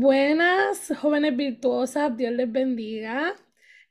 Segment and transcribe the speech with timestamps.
[0.00, 3.34] Buenas, jóvenes virtuosas, Dios les bendiga.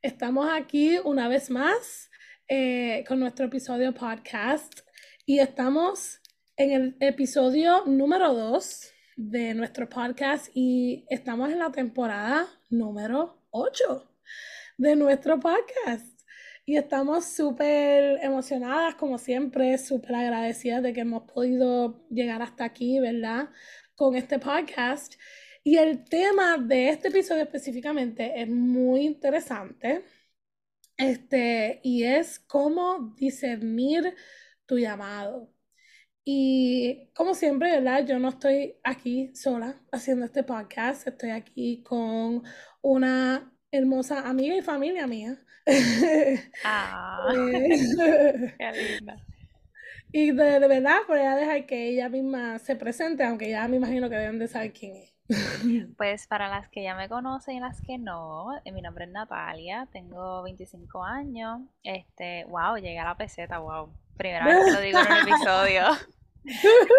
[0.02, 2.10] Estamos aquí una vez más
[2.48, 4.80] eh, con nuestro episodio podcast
[5.26, 6.22] y estamos
[6.56, 14.10] en el episodio número 2 de nuestro podcast y estamos en la temporada número 8
[14.78, 16.22] de nuestro podcast.
[16.66, 22.98] Y estamos súper emocionadas, como siempre, súper agradecidas de que hemos podido llegar hasta aquí,
[23.02, 23.50] ¿verdad?
[23.98, 25.16] Con este podcast.
[25.68, 30.02] Y el tema de este episodio específicamente es muy interesante.
[30.96, 34.16] Este, y es cómo discernir
[34.66, 35.52] tu llamado.
[36.24, 38.06] Y como siempre, ¿verdad?
[38.06, 42.44] Yo no estoy aquí sola haciendo este podcast, estoy aquí con
[42.82, 45.38] una hermosa amiga y familia mía.
[46.64, 49.18] Ah, qué linda.
[50.14, 54.10] Y de, verdad, voy a dejar que ella misma se presente, aunque ya me imagino
[54.10, 55.17] que deben de saber quién es.
[55.98, 59.12] Pues para las que ya me conocen y las que no, eh, mi nombre es
[59.12, 61.62] Natalia, tengo 25 años.
[61.84, 63.90] Este, wow, llegué a la peseta, wow.
[64.16, 65.84] Primera vez que lo digo en un episodio.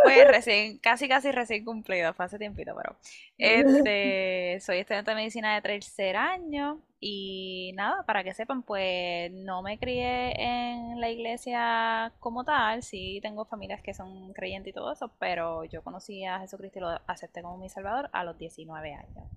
[0.05, 2.97] Pues recién, casi casi recién cumplido, fue hace tiempito, pero
[3.39, 9.63] este, soy estudiante de medicina de tercer año y nada, para que sepan, pues no
[9.63, 14.93] me crié en la iglesia como tal, sí tengo familias que son creyentes y todo
[14.93, 18.95] eso, pero yo conocí a Jesucristo y lo acepté como mi salvador a los 19
[18.95, 19.31] años.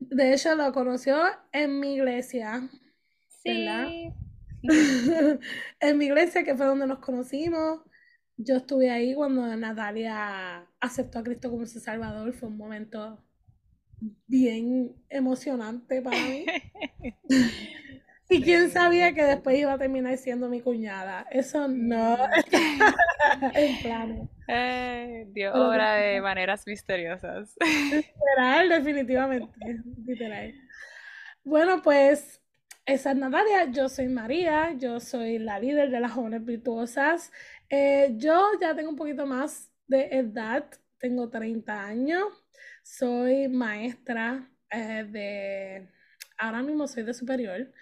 [0.00, 1.18] De hecho, lo conoció
[1.52, 2.68] en mi iglesia.
[3.28, 3.66] Sí.
[5.80, 7.80] en mi iglesia, que fue donde nos conocimos.
[8.36, 12.32] Yo estuve ahí cuando Natalia aceptó a Cristo como su Salvador.
[12.32, 13.18] Fue un momento
[14.26, 16.46] bien emocionante para mí.
[18.30, 21.26] y quién sabía que después iba a terminar siendo mi cuñada.
[21.30, 22.16] Eso no
[23.54, 24.30] en plano.
[25.32, 27.54] Dios obra de maneras misteriosas.
[27.60, 29.52] Literal, definitivamente.
[30.06, 30.54] Literal.
[31.44, 32.40] Bueno, pues
[32.88, 37.30] esa es Natalia, yo soy María, yo soy la líder de las jóvenes virtuosas.
[37.68, 40.64] Eh, yo ya tengo un poquito más de edad,
[40.96, 42.24] tengo 30 años,
[42.82, 45.88] soy maestra eh, de,
[46.38, 47.72] ahora mismo soy de superior,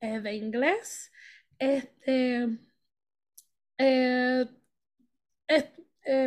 [0.00, 1.12] eh, de inglés.
[1.58, 2.48] Este,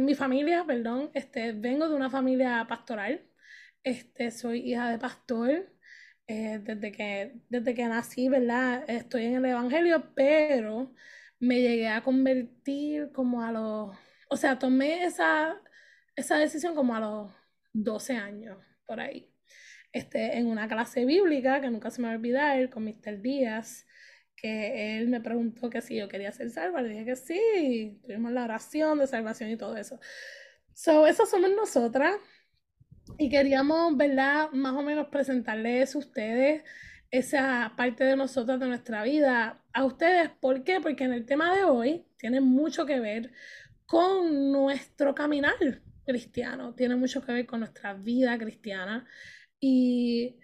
[0.02, 3.22] mi familia, perdón, este, vengo de una familia pastoral,
[3.84, 5.76] este, soy hija de pastor.
[6.28, 8.84] Eh, desde que, desde que nací, ¿verdad?
[8.88, 10.92] Estoy en el Evangelio, pero
[11.40, 13.96] me llegué a convertir como a los,
[14.30, 15.62] o sea, tomé esa,
[16.16, 17.32] esa decisión como a los
[17.76, 19.30] 12 años, por ahí.
[19.92, 23.22] Este, en una clase bíblica que nunca se me va a olvidar, con Mr.
[23.22, 23.86] Díaz,
[24.36, 28.32] que él me preguntó que si yo quería ser salva, le dije que sí, tuvimos
[28.32, 30.00] la oración de salvación y todo eso.
[30.74, 32.16] So, esas somos nosotras.
[33.18, 34.50] Y queríamos, ¿verdad?
[34.52, 36.64] Más o menos presentarles a ustedes
[37.12, 40.30] esa parte de nosotros, de nuestra vida, a ustedes.
[40.42, 40.82] ¿Por qué?
[40.82, 43.32] Porque en el tema de hoy tiene mucho que ver
[43.86, 49.08] con nuestro caminar cristiano, tiene mucho que ver con nuestra vida cristiana.
[49.60, 50.40] Y,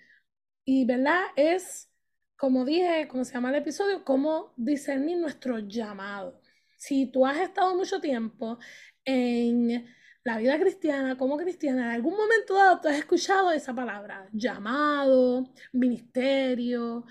[0.65, 1.21] y ¿verdad?
[1.35, 1.91] Es,
[2.37, 6.41] como dije, como se llama el episodio, cómo discernir nuestro llamado.
[6.77, 8.59] Si tú has estado mucho tiempo
[9.05, 9.87] en
[10.23, 15.51] la vida cristiana, como cristiana, en algún momento dado tú has escuchado esa palabra, llamado,
[15.73, 17.05] ministerio,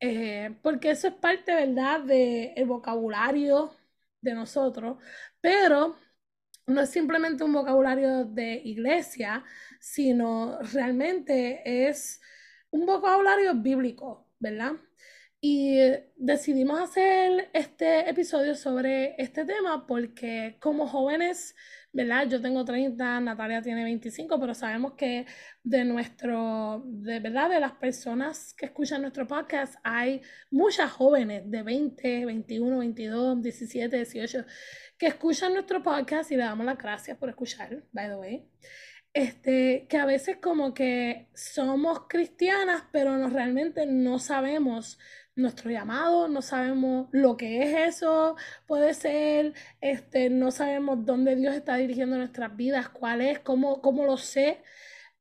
[0.00, 3.74] eh, porque eso es parte, ¿verdad?, del vocabulario
[4.20, 4.98] de nosotros,
[5.40, 5.96] pero
[6.66, 9.44] no es simplemente un vocabulario de iglesia,
[9.80, 12.20] sino realmente es
[12.70, 14.72] un vocabulario bíblico, ¿verdad?
[15.40, 15.78] Y
[16.16, 21.54] decidimos hacer este episodio sobre este tema porque como jóvenes
[21.94, 22.28] ¿verdad?
[22.28, 25.26] Yo tengo 30, Natalia tiene 25, pero sabemos que
[25.62, 30.20] de nuestro, de verdad, de las personas que escuchan nuestro podcast, hay
[30.50, 34.44] muchas jóvenes de 20, 21, 22, 17, 18,
[34.98, 38.48] que escuchan nuestro podcast y le damos las gracias por escuchar, by the way.
[39.12, 44.98] Este, que a veces como que somos cristianas, pero no, realmente no sabemos
[45.36, 48.36] nuestro llamado, no sabemos lo que es eso,
[48.66, 54.04] puede ser, este, no sabemos dónde Dios está dirigiendo nuestras vidas, cuál es, cómo, cómo
[54.04, 54.62] lo sé.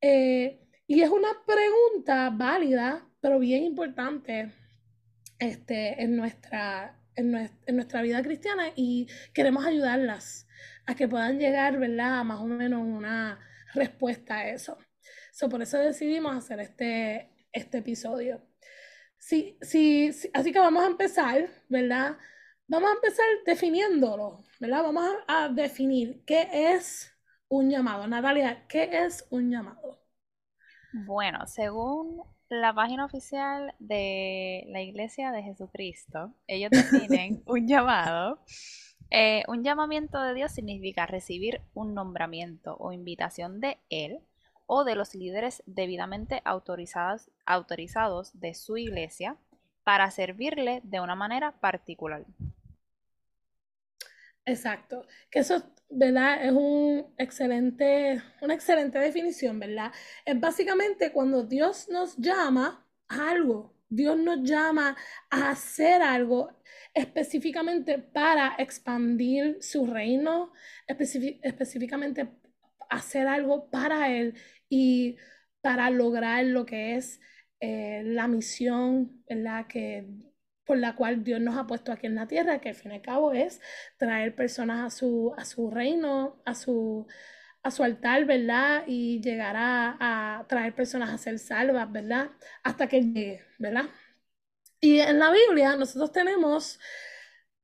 [0.01, 4.51] Eh, y es una pregunta válida, pero bien importante
[5.39, 7.31] este, en, nuestra, en,
[7.75, 10.47] nuestra, vida cristiana y queremos ayudarlas
[10.85, 13.39] a que puedan llegar, ¿verdad?, a más o menos una
[13.73, 14.77] respuesta a eso.
[15.31, 18.41] So, por eso decidimos hacer este, este episodio.
[19.17, 22.17] Sí, sí, así que vamos a empezar, ¿verdad?
[22.67, 24.83] Vamos a empezar definiéndolo, ¿verdad?
[24.83, 27.11] Vamos a, definir qué es
[27.47, 28.07] un llamado.
[28.07, 30.01] Natalia, ¿qué es un llamado?
[30.91, 32.23] Bueno, según
[32.61, 38.39] la página oficial de la Iglesia de Jesucristo, ellos definen un llamado.
[39.09, 44.19] Eh, un llamamiento de Dios significa recibir un nombramiento o invitación de Él
[44.67, 49.35] o de los líderes debidamente autorizados, autorizados de su iglesia
[49.83, 52.23] para servirle de una manera particular.
[54.45, 56.43] Exacto, que eso, ¿verdad?
[56.45, 59.91] Es un excelente, una excelente definición, ¿verdad?
[60.25, 64.97] Es básicamente cuando Dios nos llama a algo, Dios nos llama
[65.29, 66.49] a hacer algo
[66.93, 70.51] específicamente para expandir su reino,
[70.87, 72.27] específicamente
[72.89, 74.35] hacer algo para Él
[74.69, 75.15] y
[75.61, 77.21] para lograr lo que es
[77.61, 79.67] eh, la misión, ¿verdad?
[79.67, 80.05] Que
[80.65, 82.95] por la cual Dios nos ha puesto aquí en la tierra, que al fin y
[82.95, 83.61] al cabo es
[83.97, 87.07] traer personas a su, a su reino, a su,
[87.63, 88.83] a su altar, ¿verdad?
[88.87, 92.31] Y llegar a, traer personas a ser salvas, ¿verdad?
[92.63, 93.85] Hasta que llegue, ¿verdad?
[94.79, 96.79] Y en la Biblia nosotros tenemos,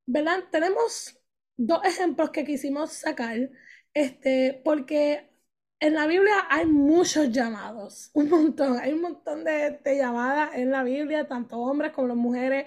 [0.05, 0.45] ¿verdad?
[0.51, 1.19] Tenemos
[1.57, 3.49] dos ejemplos que quisimos sacar,
[3.93, 5.28] este, porque
[5.79, 10.83] en la Biblia hay muchos llamados, un montón, hay un montón de, llamadas en la
[10.83, 12.65] Biblia, tanto hombres como mujeres,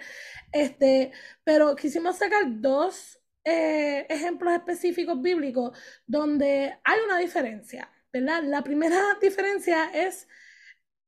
[0.52, 1.12] este,
[1.44, 5.76] pero quisimos sacar dos eh, ejemplos específicos bíblicos
[6.06, 8.42] donde hay una diferencia, ¿verdad?
[8.44, 10.28] La primera diferencia es,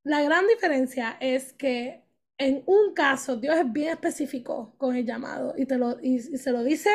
[0.03, 2.05] la gran diferencia es que
[2.39, 6.53] en un caso Dios es bien específico con el llamado y, te lo, y se
[6.53, 6.91] lo dice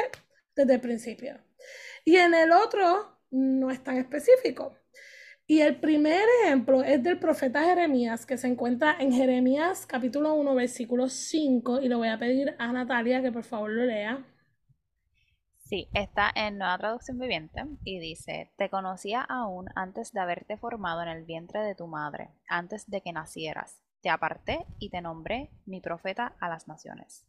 [0.55, 1.39] desde el principio.
[2.05, 4.78] Y en el otro no es tan específico.
[5.49, 10.53] Y el primer ejemplo es del profeta Jeremías, que se encuentra en Jeremías capítulo 1,
[10.53, 14.23] versículo 5, y le voy a pedir a Natalia que por favor lo lea.
[15.63, 21.01] Sí, está en Nueva Traducción Viviente y dice, te conocía aún antes de haberte formado
[21.01, 23.81] en el vientre de tu madre, antes de que nacieras.
[24.03, 27.25] Te aparté y te nombré mi profeta a las naciones.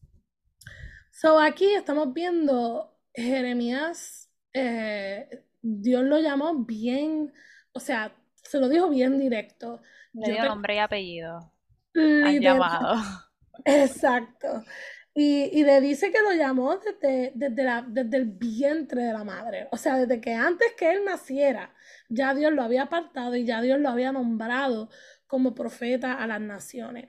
[1.10, 5.26] So aquí estamos viendo Jeremías, eh,
[5.62, 7.32] Dios lo llamó bien
[7.72, 8.12] o sea,
[8.42, 9.80] se lo dijo bien directo.
[10.12, 11.52] Le dio nombre y apellido.
[11.94, 12.96] Han llamado.
[13.64, 14.64] Exacto.
[15.12, 19.68] Y, le dice que lo llamó desde, desde, la, desde el vientre de la madre.
[19.72, 21.74] O sea, desde que antes que él naciera,
[22.08, 24.88] ya Dios lo había apartado y ya Dios lo había nombrado
[25.26, 27.08] como profeta a las naciones.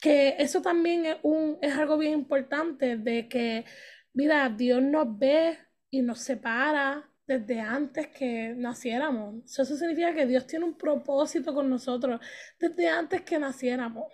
[0.00, 3.64] Que eso también es, un, es algo bien importante de que,
[4.12, 5.58] mira, Dios nos ve
[5.90, 9.44] y nos separa desde antes que naciéramos.
[9.56, 12.20] Eso significa que Dios tiene un propósito con nosotros
[12.58, 14.12] desde antes que naciéramos.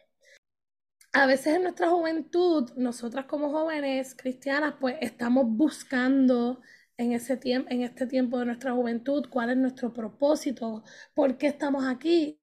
[1.12, 6.60] A veces en nuestra juventud, nosotras como jóvenes cristianas, pues estamos buscando
[6.98, 10.84] en, ese en este tiempo de nuestra juventud cuál es nuestro propósito,
[11.14, 12.38] por qué estamos aquí.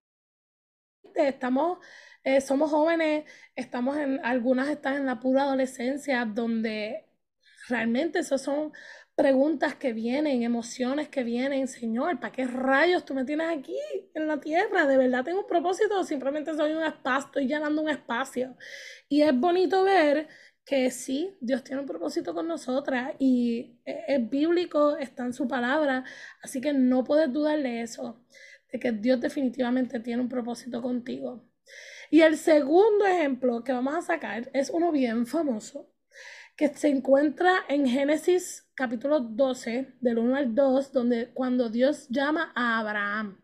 [1.15, 1.77] Estamos,
[2.23, 7.05] eh, somos jóvenes, estamos en, algunas están en la pura adolescencia, donde
[7.69, 8.71] realmente esos son
[9.15, 13.77] preguntas que vienen, emociones que vienen, Señor, ¿para qué rayos tú me tienes aquí
[14.13, 14.87] en la tierra?
[14.87, 18.57] ¿De verdad tengo un propósito o simplemente soy un espacio, estoy llenando un espacio?
[19.07, 20.27] Y es bonito ver
[20.65, 25.47] que sí, Dios tiene un propósito con nosotras y e, es, bíblico, está en su
[25.47, 26.05] palabra,
[26.41, 28.23] así que no puedes dudar de eso,
[28.71, 31.45] de que Dios definitivamente tiene un propósito contigo.
[32.09, 35.92] Y el segundo ejemplo que vamos a sacar es uno bien famoso,
[36.55, 42.51] que se encuentra en Génesis capítulo 12, del 1 al 2, donde cuando Dios llama
[42.55, 43.41] a Abraham.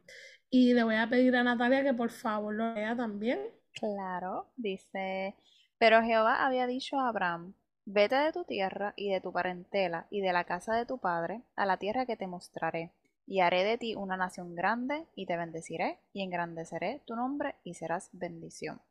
[0.49, 3.39] Y le voy a pedir a Natalia que por favor lo lea también.
[3.73, 5.35] Claro, dice,
[5.77, 7.53] pero Jehová había dicho a Abraham,
[7.85, 11.41] vete de tu tierra y de tu parentela y de la casa de tu padre
[11.55, 12.91] a la tierra que te mostraré,
[13.25, 17.75] y haré de ti una nación grande y te bendeciré y engrandeceré tu nombre y
[17.75, 18.81] serás bendición.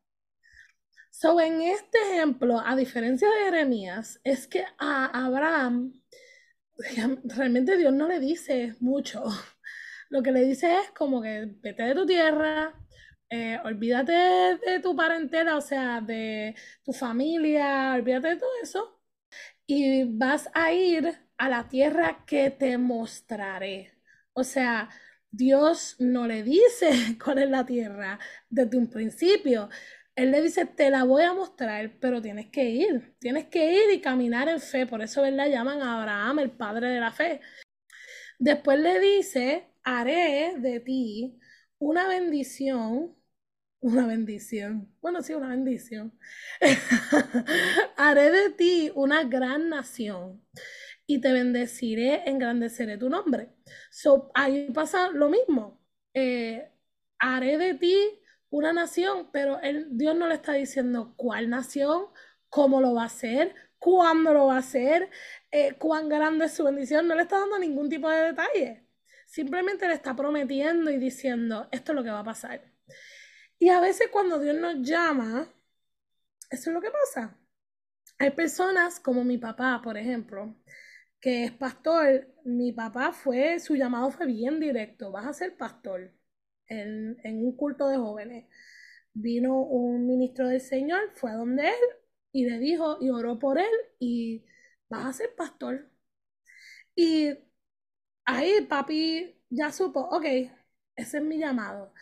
[1.11, 5.93] So, en este ejemplo, a diferencia de Jeremías, es que a Abraham
[7.25, 9.25] realmente Dios no le dice mucho.
[10.11, 12.75] Lo que le dice es como que vete de tu tierra,
[13.31, 19.01] eh, olvídate de tu parentela, o sea, de tu familia, olvídate de todo eso.
[19.67, 23.93] Y vas a ir a la tierra que te mostraré.
[24.33, 24.89] O sea,
[25.31, 26.91] Dios no le dice
[27.25, 29.69] cuál es la tierra desde un principio.
[30.19, 33.93] Él le dice, te la voy a mostrar, pero tienes que ir, tienes que ir
[33.95, 34.85] y caminar en fe.
[34.85, 35.49] Por eso, ¿verdad?
[35.49, 37.41] Llaman Abraham el padre de la fe.
[38.41, 41.39] Después le dice, haré de ti
[41.79, 43.17] una bendición,
[43.81, 46.19] una bendición, bueno, sí, una bendición.
[47.97, 50.43] haré de ti una gran nación.
[51.07, 53.51] y te bendeciré, engrandeceré tu nombre.
[53.91, 55.81] So, ahí pasa lo mismo.
[56.15, 56.71] Eh,
[57.19, 62.07] haré de ti una nación, pero Dios no le está diciendo cuál nación,
[62.49, 65.11] cómo lo va a hacer, cuándo lo va a hacer,
[65.51, 67.07] eh, cuán grande es su bendición.
[67.09, 68.87] No le está dando ningún tipo de detalle.
[69.27, 72.63] Simplemente le está prometiendo y diciendo, esto es lo que va a pasar.
[73.59, 75.49] Y a veces cuando Dios nos llama,
[76.51, 77.37] eso es lo que pasa.
[78.19, 80.57] Hay personas como mi papá, por ejemplo,
[81.21, 82.29] que es pastor.
[82.45, 86.18] Mi papá fue, su llamado fue bien directo, vas a ser pastor
[86.69, 88.47] en, en un culto de jóvenes.
[89.15, 91.75] Vino un ministro del Señor, fue a donde él
[92.33, 94.45] y le dijo y oró por él y
[94.89, 95.91] vas a ser pastor.
[96.95, 97.31] Y
[98.25, 100.25] ahí papi ya supo, ok,
[100.97, 101.93] ese es mi llamado.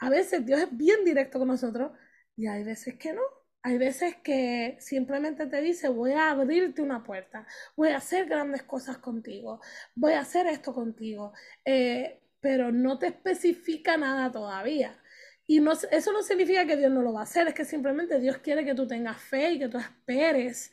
[0.00, 1.92] A veces Dios es bien directo con nosotros
[2.36, 3.22] y hay veces que no.
[3.62, 7.46] Hay veces que simplemente te dice, voy a abrirte una puerta,
[7.76, 9.60] voy a hacer grandes cosas contigo,
[9.94, 11.32] voy a hacer esto contigo,
[11.64, 15.00] eh, pero no te especifica nada todavía.
[15.46, 18.20] Y no, eso no significa que Dios no lo va a hacer, es que simplemente
[18.20, 20.70] Dios quiere que tú tengas fe y que tú esperes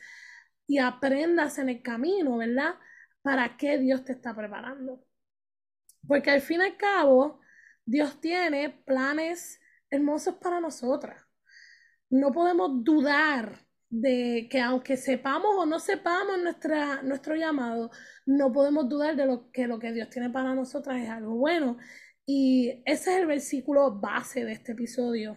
[0.66, 2.74] y aprendas en el camino, ¿verdad?
[3.22, 5.04] Para qué Dios te está preparando.
[6.06, 7.40] Porque al fin y al cabo,
[7.84, 11.24] Dios tiene planes hermosos para nosotras.
[12.10, 17.90] No podemos dudar de que aunque sepamos o no sepamos nuestra, nuestro llamado,
[18.26, 21.78] no podemos dudar de lo que lo que Dios tiene para nosotras es algo bueno.
[22.26, 25.36] Y ese es el versículo base de este episodio,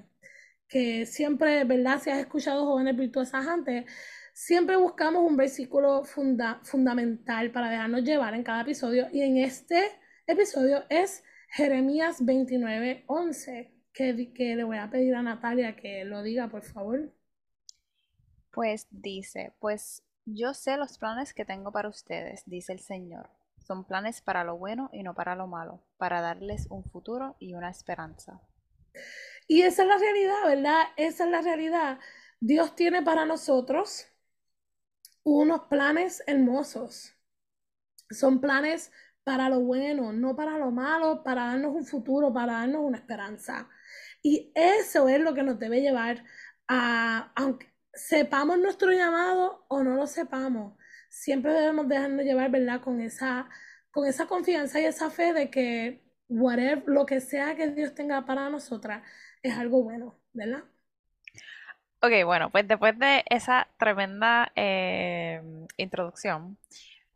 [0.68, 2.02] que siempre, ¿verdad?
[2.02, 3.86] Si has escuchado jóvenes virtuosas antes,
[4.34, 9.08] siempre buscamos un versículo fundamental para dejarnos llevar en cada episodio.
[9.12, 9.92] Y en este
[10.28, 16.24] episodio es Jeremías 29, 11, que, que le voy a pedir a Natalia que lo
[16.24, 17.12] diga, por favor.
[18.60, 23.30] Pues dice, pues yo sé los planes que tengo para ustedes, dice el Señor
[23.70, 27.54] son planes para lo bueno y no para lo malo, para darles un futuro y
[27.54, 28.42] una esperanza.
[29.48, 30.82] Y esa es la realidad, ¿verdad?
[30.98, 32.00] Esa es la realidad.
[32.40, 34.08] Dios tiene para nosotros
[35.24, 37.14] unos planes hermosos.
[38.10, 38.92] Son planes
[39.24, 43.70] para lo bueno, no para lo malo, para darnos un futuro, para darnos una esperanza.
[44.24, 46.26] Y eso es lo que nos debe llevar
[46.68, 47.69] a, aunque
[48.00, 50.78] sepamos nuestro llamado o no lo sepamos,
[51.10, 52.82] siempre debemos dejarnos llevar, ¿verdad?
[52.82, 53.50] Con esa,
[53.92, 58.26] con esa confianza y esa fe de que whatever, lo que sea que Dios tenga
[58.26, 59.04] para nosotras
[59.44, 60.64] es algo bueno, ¿verdad?
[62.02, 65.42] Ok, bueno, pues después de esa tremenda eh,
[65.78, 66.58] introducción,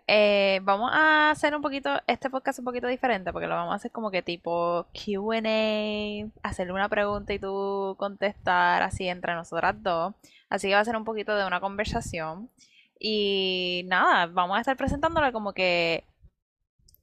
[0.08, 3.76] eh, vamos a hacer un poquito, este podcast un poquito diferente, porque lo vamos a
[3.78, 10.14] hacer como que tipo QA, hacerle una pregunta y tú contestar así entre nosotras dos.
[10.54, 12.52] Así que va a ser un poquito de una conversación.
[13.00, 16.06] Y nada, vamos a estar presentándole como que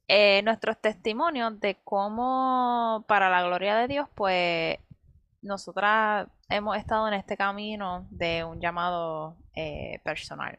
[0.07, 4.77] eh, nuestros testimonios de cómo, para la gloria de Dios, pues
[5.41, 10.57] nosotras hemos estado en este camino de un llamado eh, personal.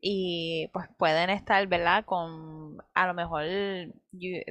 [0.00, 2.04] Y pues pueden estar, ¿verdad?
[2.04, 3.44] Con a lo mejor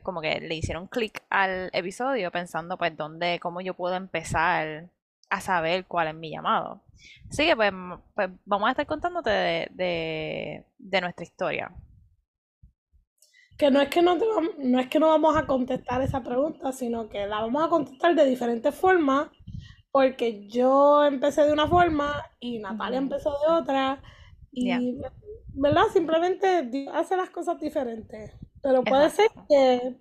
[0.04, 4.89] como que le hicieron clic al episodio pensando pues dónde, cómo yo puedo empezar
[5.29, 6.81] a saber cuál es mi llamado.
[7.29, 7.71] Así que pues,
[8.15, 9.31] pues vamos a estar contándote
[9.71, 10.65] de,
[11.01, 11.71] nuestra historia.
[13.57, 14.17] Que no es que no,
[14.57, 18.15] no es que no vamos a contestar esa pregunta, sino que la vamos a contestar
[18.15, 19.29] de diferentes formas,
[19.91, 24.01] porque yo empecé de una forma y Natalia empezó de otra,
[24.51, 24.98] y
[25.53, 25.83] ¿verdad?
[25.91, 28.33] Simplemente hace las cosas diferentes.
[28.62, 29.95] Pero puede ser que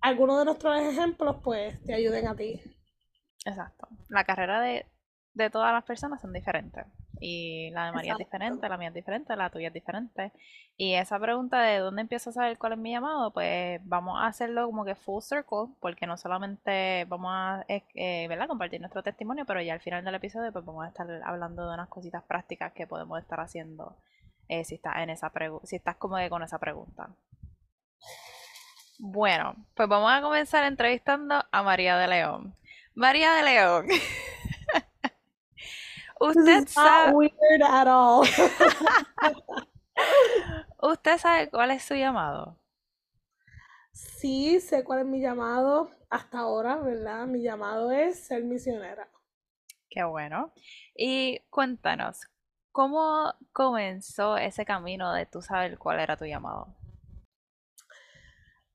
[0.00, 2.60] algunos de nuestros ejemplos pues te ayuden a ti.
[3.46, 3.88] Exacto.
[4.08, 4.86] La carrera de,
[5.50, 6.84] todas las personas son diferentes.
[7.18, 10.32] Y la de María es diferente, la mía es diferente, la tuya es diferente.
[10.76, 14.26] Y esa pregunta de dónde empiezo a saber cuál es mi llamado, pues vamos a
[14.26, 18.48] hacerlo como que full circle, porque no solamente vamos a eh, ¿verdad?
[18.48, 21.74] compartir nuestro testimonio, pero ya al final del episodio pues vamos a estar hablando de
[21.74, 23.96] unas cositas prácticas que podemos estar haciendo
[24.48, 25.32] eh, si estás en esa
[25.64, 27.08] si estás cómodo con esa pregunta.
[28.98, 32.54] Bueno, pues vamos a comenzar entrevistando a María de León.
[32.96, 33.88] María de León.
[36.18, 37.12] Usted sabe.
[40.80, 42.58] ¿Usted sabe cuál es su llamado?
[43.92, 47.26] Sí, sé cuál es mi llamado hasta ahora, ¿verdad?
[47.26, 49.10] Mi llamado es ser misionera.
[49.90, 50.54] Qué bueno.
[50.94, 52.20] Y cuéntanos,
[52.72, 56.74] ¿cómo comenzó ese camino de tú saber cuál era tu llamado?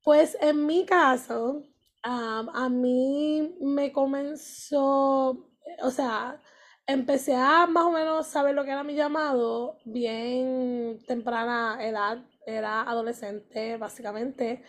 [0.04, 1.64] Pues en mi caso,
[2.02, 5.48] a mí me comenzó,
[5.82, 6.40] o sea,
[6.86, 12.18] empecé a más o menos saber lo que era mi llamado bien temprana edad.
[12.46, 14.62] era adolescente, básicamente.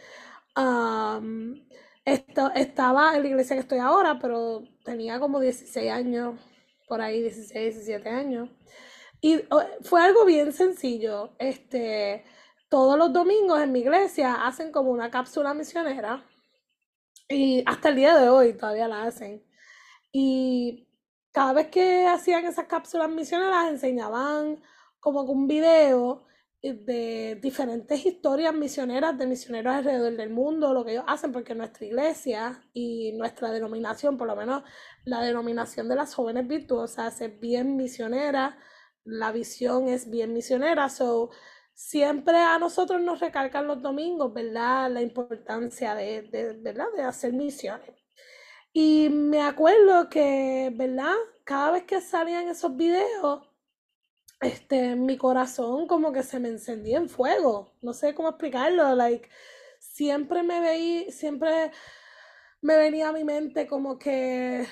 [2.05, 6.39] esto, estaba en la iglesia que estoy ahora, pero tenía como 16 años,
[6.87, 8.49] por ahí 16, 17 años.
[9.21, 9.39] Y
[9.83, 11.33] fue algo bien sencillo.
[11.39, 12.25] Este,
[12.69, 16.23] todos los domingos en mi iglesia hacen como una cápsula misionera.
[17.29, 19.43] Y hasta el día de hoy todavía la hacen.
[20.11, 20.87] Y
[21.31, 24.61] cada vez que hacían esas cápsulas misioneras enseñaban
[24.99, 26.25] como un video
[26.61, 31.85] de diferentes historias misioneras de misioneros alrededor del mundo, lo que ellos hacen, porque nuestra
[31.85, 34.63] iglesia y nuestra denominación, por lo menos
[35.03, 38.57] la denominación de las jóvenes virtuosas, es bien misionera,
[39.03, 41.31] la visión es bien misionera, so
[41.73, 44.91] siempre a nosotros nos recalcan los domingos, ¿verdad?
[44.91, 46.87] La importancia de, de, ¿verdad?
[46.95, 47.89] de hacer misiones.
[48.73, 51.13] Y me acuerdo que, ¿verdad?
[51.43, 53.49] Cada vez que salían esos videos,
[54.41, 57.73] este, mi corazón como que se me encendía en fuego.
[57.81, 58.95] No sé cómo explicarlo.
[58.95, 59.29] Like,
[59.79, 61.71] siempre me veí, siempre
[62.61, 64.65] me venía a mi mente como que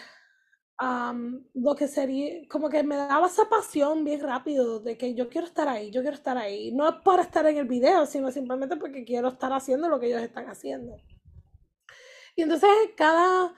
[1.53, 5.45] lo que sería, como que me daba esa pasión bien rápido de que yo quiero
[5.45, 6.71] estar ahí, yo quiero estar ahí.
[6.71, 10.07] No es para estar en el video, sino simplemente porque quiero estar haciendo lo que
[10.07, 10.97] ellos están haciendo.
[12.35, 13.53] Y entonces cada,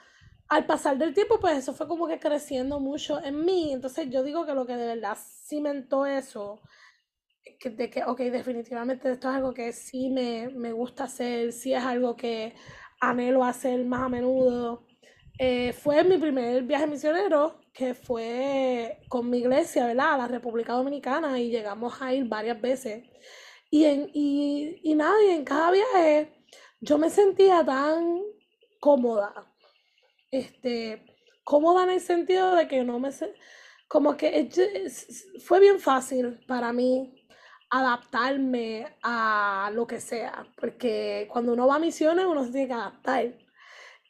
[0.50, 3.72] al pasar del tiempo, pues eso fue como que creciendo mucho en mí.
[3.72, 6.62] Entonces yo digo que lo que de verdad cimentó eso,
[7.60, 11.74] que, de que, ok, definitivamente esto es algo que sí me, me gusta hacer, sí
[11.74, 12.54] es algo que
[13.00, 14.86] anhelo hacer más a menudo
[15.40, 20.14] eh, fue mi primer viaje misionero, que fue con mi iglesia, ¿verdad?
[20.14, 23.04] A la República Dominicana y llegamos a ir varias veces.
[23.72, 26.32] Y, en, y, y nada, y en cada viaje
[26.80, 28.22] yo me sentía tan
[28.80, 29.34] cómoda.
[30.30, 31.06] Este,
[31.44, 33.10] cómoda en el sentido de que no me...
[33.88, 34.50] Como que
[35.46, 37.26] fue bien fácil para mí
[37.70, 42.74] adaptarme a lo que sea, porque cuando uno va a misiones uno se tiene que
[42.74, 43.34] adaptar.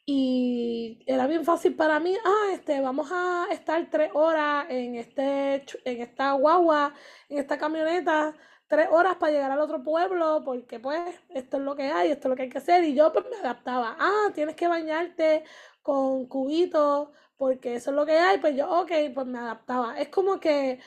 [0.06, 5.64] Y era bien fácil para mí, ah, este, vamos a estar tres horas en, este,
[5.84, 6.92] en esta guagua,
[7.30, 8.34] en esta camioneta,
[8.68, 12.28] tres horas para llegar al otro pueblo, porque pues esto es lo que hay, esto
[12.28, 12.84] es lo que hay que hacer.
[12.84, 15.44] Y yo pues me adaptaba, ah, tienes que bañarte
[15.80, 19.98] con cubitos, porque eso es lo que hay, pues yo, ok, pues me adaptaba.
[19.98, 20.80] Es como que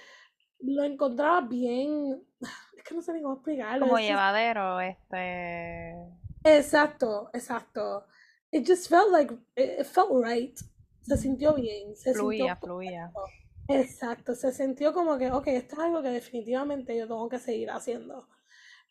[0.59, 2.23] lo encontraba bien,
[2.77, 3.87] es que no sé ni cómo explicarlo.
[3.87, 5.95] Como llevadero, este...
[6.43, 8.05] Exacto, exacto
[8.51, 10.57] it just felt like, it felt right.
[11.01, 11.95] Se sintió bien.
[11.95, 13.11] Se fluía, fluía.
[13.69, 17.69] Exacto, se sintió como que, ok, esto es algo que definitivamente yo tengo que seguir
[17.69, 18.27] haciendo.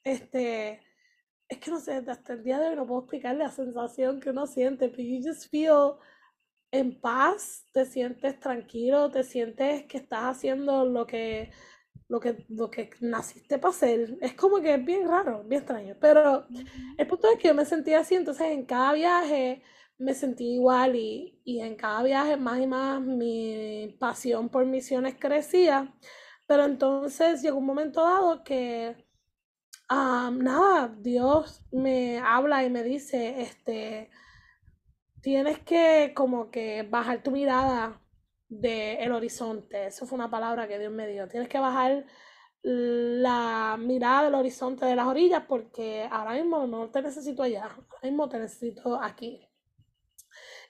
[0.04, 0.80] Este,
[1.48, 4.30] es que no sé, hasta el día de hoy no puedo explicar la sensación que
[4.30, 5.94] uno siente, pero you just feel
[6.70, 11.50] en paz, te sientes tranquilo, te sientes que estás haciendo lo que
[12.08, 14.18] lo que, lo que naciste para hacer.
[14.20, 15.96] Es como que es bien raro, bien extraño.
[16.00, 16.46] Pero
[16.96, 19.62] el punto es que yo me sentía así, entonces en cada viaje
[19.98, 25.94] me sentí igual y, en cada viaje más y más mi pasión por misiones crecía.
[26.46, 28.96] Pero entonces llegó un momento dado que,
[29.90, 34.10] nada, Dios me habla y me dice, este,
[35.22, 38.00] tienes que como que bajar tu mirada
[38.48, 39.86] del horizonte.
[39.86, 41.28] Eso fue una palabra que Dios me dio.
[41.28, 42.06] Tienes que bajar
[42.62, 48.00] la mirada del horizonte de las orillas porque ahora mismo no te necesito allá, ahora
[48.02, 49.48] mismo te necesito aquí.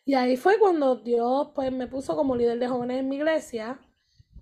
[0.05, 3.81] Y ahí fue cuando Dios pues me puso como líder de jóvenes en mi iglesia,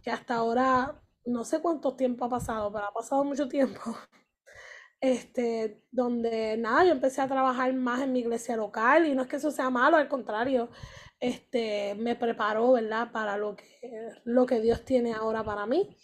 [0.03, 3.81] que hasta ahora no sé cuánto tiempo ha pasado, pero ha pasado mucho tiempo.
[5.01, 9.29] Este, donde nada, yo empecé a trabajar más en mi iglesia local y no es
[9.29, 10.71] que eso sea malo, al contrario,
[11.25, 13.11] este, me preparó, ¿verdad?
[13.11, 13.65] Para lo que,
[14.25, 15.97] lo que Dios tiene ahora para mí.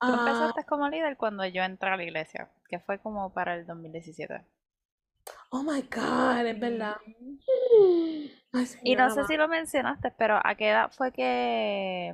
[0.00, 3.54] Tú ah, empezaste como líder cuando yo entré a la iglesia, que fue como para
[3.54, 4.44] el 2017.
[5.50, 6.96] Oh my God, es verdad.
[8.82, 12.12] y no sé si lo mencionaste, pero ¿a qué edad fue que,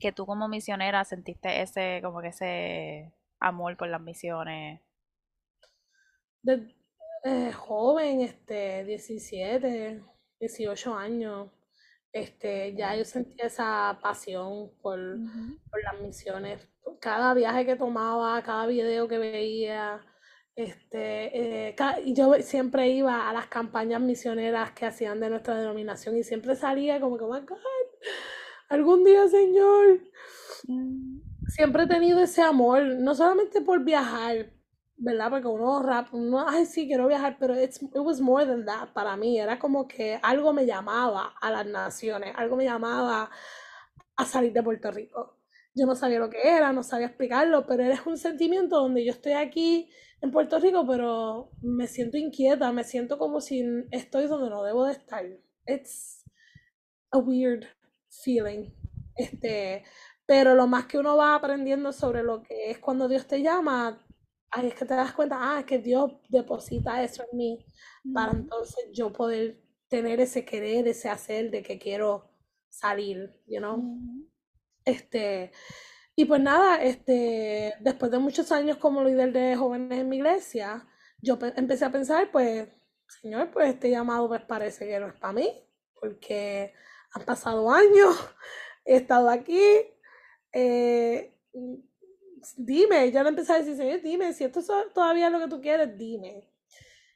[0.00, 4.80] que tú como misionera sentiste ese, como que ese amor por las misiones?
[6.42, 6.74] De,
[7.22, 10.02] eh, joven, este, 17.
[10.40, 11.50] 18 años,
[12.12, 16.68] este, ya yo sentía esa pasión por, las misiones.
[17.00, 20.00] Cada viaje que tomaba, cada video que veía,
[20.56, 26.24] este, eh, yo siempre iba a las campañas misioneras que hacían de nuestra denominación y
[26.24, 27.58] siempre salía como que, oh my God,
[28.68, 30.00] algún día, Señor.
[30.66, 31.20] Mm.
[31.46, 34.50] Siempre he tenido ese amor, no solamente por viajar,
[34.98, 35.30] ¿verdad?
[35.30, 38.92] Porque uno rap, uno, ay, sí, quiero viajar, pero it's, it was more than that
[38.92, 39.38] para mí.
[39.38, 43.30] Era como que algo me llamaba a las naciones, algo me llamaba
[44.16, 45.38] a salir de Puerto Rico.
[45.74, 49.12] Yo no sabía lo que era, no sabía explicarlo, pero era un sentimiento donde yo
[49.12, 49.88] estoy aquí
[50.20, 54.84] en Puerto Rico, pero me siento inquieta, me siento como si estoy donde no debo
[54.84, 55.24] de estar.
[55.66, 56.24] It's
[57.12, 57.66] a weird
[58.10, 58.72] feeling.
[59.14, 59.84] Este,
[60.26, 64.04] pero lo más que uno va aprendiendo sobre lo que es cuando Dios te llama,
[64.50, 67.66] ahí es que te das cuenta, ah, es que Dios deposita eso en mí
[68.12, 72.30] para entonces yo poder tener ese querer, ese hacer de que quiero
[72.68, 73.82] salir, you know?
[74.84, 75.52] Este,
[76.16, 80.86] y pues nada, este, después de muchos años como líder de jóvenes en mi iglesia,
[81.20, 82.68] yo empecé a pensar, pues,
[83.06, 85.48] Señor, pues este llamado pues parece que no es para mí,
[86.00, 86.74] porque
[87.12, 88.16] han pasado años,
[88.84, 89.60] he estado aquí,
[90.52, 91.34] eh,
[92.56, 95.60] dime, yo le empecé a decir, Señor, dime, si esto es todavía lo que tú
[95.60, 96.48] quieres, dime.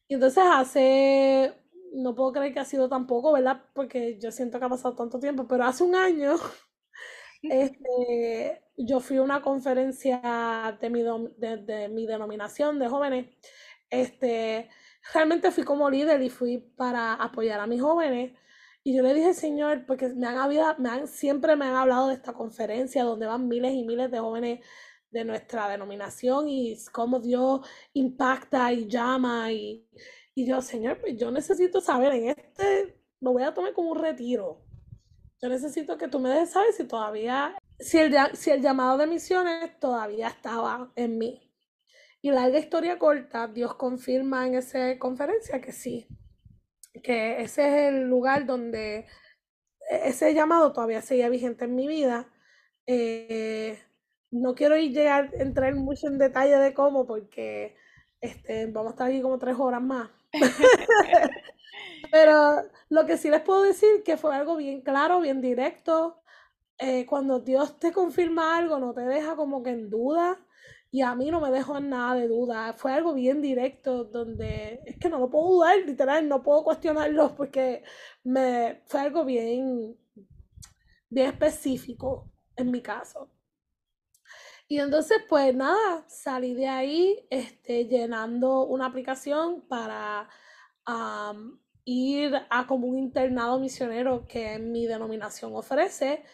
[0.09, 1.55] Y entonces hace,
[1.95, 3.63] no puedo creer que ha sido tan poco, ¿verdad?
[3.75, 6.37] Porque yo siento que ha pasado tanto tiempo, pero hace un año,
[7.43, 13.27] este, yo fui a una conferencia de mi, de, mi denominación de jóvenes.
[13.91, 14.69] Este,
[15.13, 18.33] realmente fui como líder y fui para apoyar a mis jóvenes.
[18.85, 22.09] Y yo le dije, Señor, porque me han, habido, me han, siempre me han hablado
[22.09, 24.61] de esta conferencia donde van miles y miles de jóvenes
[25.13, 27.61] de nuestra denominación y cómo Dios
[27.93, 29.53] impacta y llama.
[29.53, 29.87] Y,
[30.35, 33.99] y yo, Señor, pues yo necesito saber, en este lo voy a tomar como un
[33.99, 34.61] retiro.
[35.41, 39.07] Yo necesito que tú me dejes saber si todavía, si el, si el llamado de
[39.07, 41.53] misiones todavía estaba en mí.
[42.21, 46.07] Y larga historia corta, Dios confirma en esa conferencia que sí,
[47.03, 49.07] que ese es el lugar donde
[49.91, 52.29] e-, ese llamado todavía seguía vigente en mi vida.
[52.87, 53.79] Eh,
[54.33, 57.77] no quiero ir llegar, entrar mucho en detalle de cómo, porque
[58.21, 60.11] este, vamos a estar aquí como tres horas más.
[62.11, 66.23] Pero lo que sí les puedo decir que fue algo bien claro, bien directo.
[66.79, 70.39] Eh, cuando Dios te confirma algo, no te deja como que en duda.
[70.91, 72.75] Y a mí no me dejó en nada de duda.
[72.75, 77.35] Fue algo bien directo donde es que no lo puedo dudar, literal, no puedo cuestionarlo
[77.37, 77.83] porque
[78.25, 79.97] me fue algo bien,
[81.09, 83.31] bien específico en mi caso.
[84.73, 90.31] Y entonces, pues nada, salí de ahí este, llenando una aplicación para
[91.85, 96.25] ir a como un internado misionero que mi denominación ofrece.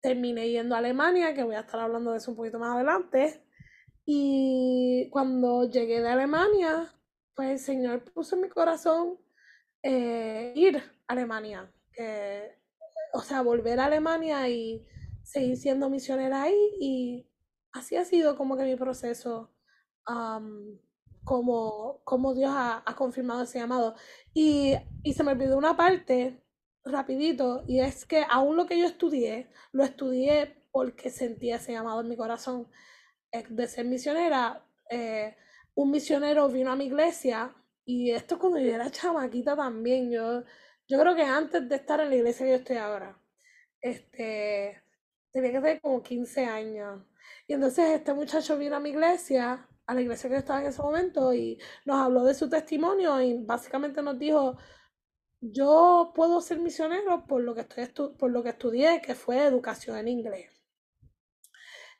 [0.00, 3.44] Terminé yendo a Alemania, que voy a estar hablando de eso un poquito más adelante.
[4.06, 6.94] Y cuando llegué de Alemania,
[7.34, 9.18] pues el Señor puso en mi corazón
[9.82, 11.74] eh, ir a Alemania.
[13.14, 14.86] o sea, volver a Alemania y
[15.24, 16.70] seguir siendo misionera ahí.
[16.78, 17.33] Y
[17.74, 19.50] así ha sido como que mi proceso,
[21.24, 23.94] como, como Dios ha, ha, confirmado ese llamado.
[24.32, 26.42] Y, y se me olvidó una parte
[26.84, 32.00] rapidito, y es que aún lo que yo estudié, lo estudié porque sentía ese llamado
[32.00, 32.68] en mi corazón
[33.48, 35.36] de ser misionera, eh,
[35.74, 40.44] un misionero vino a mi iglesia y esto cuando yo era chamaquita también, yo,
[40.88, 43.18] yo creo que antes de estar en la iglesia que yo estoy ahora,
[43.80, 44.82] este,
[45.32, 47.02] tenía que tener como 15 años.
[47.46, 50.66] Y entonces este muchacho vino a mi iglesia, a la iglesia que yo estaba en
[50.66, 54.56] ese momento, y nos habló de su testimonio y básicamente nos dijo,
[55.40, 59.98] yo puedo ser misionero por lo que, estoy por lo que estudié, que fue educación
[59.98, 60.50] en inglés.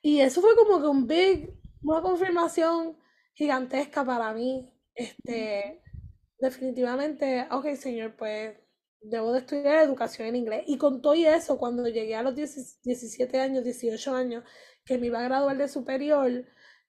[0.02, 1.50] Y eso fue como que un big,
[1.82, 2.98] una confirmación
[3.34, 4.70] gigantesca para mí.
[4.94, 5.82] Este,
[6.38, 8.56] definitivamente, ok, señor, pues
[9.04, 10.64] debo de estudiar educación en inglés.
[10.66, 14.44] Y con todo eso, cuando llegué a los 17 años, 18 años,
[14.84, 16.44] que me iba a graduar de superior,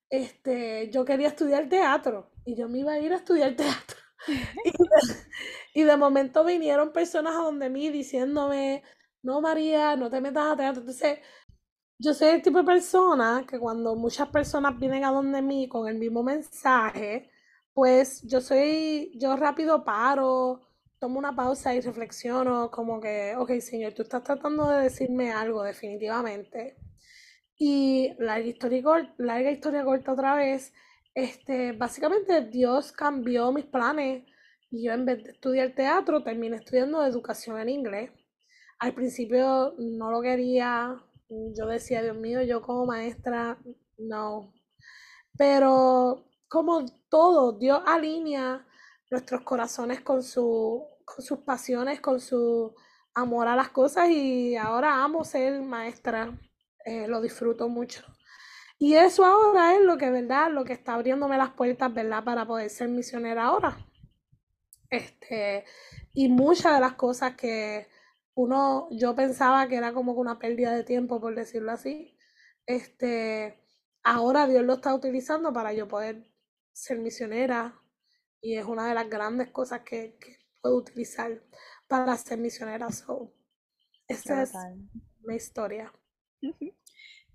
[0.10, 3.98] este, yo quería estudiar teatro y yo me iba a ir a estudiar teatro.
[5.74, 8.84] y, de, momento vinieron personas a donde mí diciéndome,
[9.22, 10.82] no María, no te metas a teatro.
[10.82, 11.20] Entonces,
[11.98, 15.88] yo soy el tipo de persona que cuando muchas personas vienen a donde mí con
[15.88, 17.30] el mismo mensaje,
[17.74, 20.65] pues yo soy, yo rápido paro,
[21.00, 25.64] tomo una pausa y reflexiono como que, ok, señor, tú estás tratando de decirme algo
[25.64, 26.78] definitivamente.
[27.58, 30.74] Y larga historia, larga historia corta otra vez,
[31.14, 34.26] este, básicamente Dios cambió mis planes
[34.70, 38.12] y yo en vez de estudiar teatro terminé estudiando educación en inglés.
[38.80, 43.58] Al principio no lo quería, yo decía, Dios mío, yo como maestra,
[43.98, 44.54] no.
[45.38, 48.65] Pero como todo, Dios alinea
[49.16, 52.76] nuestros corazones con, con sus pasiones, con su
[53.14, 56.38] amor a las cosas y ahora amo ser maestra,
[56.84, 58.04] eh, lo disfruto mucho.
[58.78, 60.52] Y eso ahora es lo que, ¿verdad?
[60.52, 62.26] Lo que está abriéndome las puertas, ¿verdad?
[62.26, 63.78] Para poder ser misionera ahora.
[64.90, 65.64] Este,
[66.14, 67.88] y muchas de las cosas que,
[68.34, 72.18] uno, yo pensaba que era como una pérdida de tiempo, por decirlo así.
[72.66, 73.64] Este,
[74.04, 76.30] ahora Dios lo está utilizando para yo poder
[76.74, 77.80] ser misionera
[78.46, 80.16] y es una de las grandes cosas que,
[80.62, 81.32] puedo utilizar
[81.88, 82.90] para ser misionera.
[82.92, 83.34] So,
[84.08, 84.54] esa es
[85.24, 85.92] mi historia.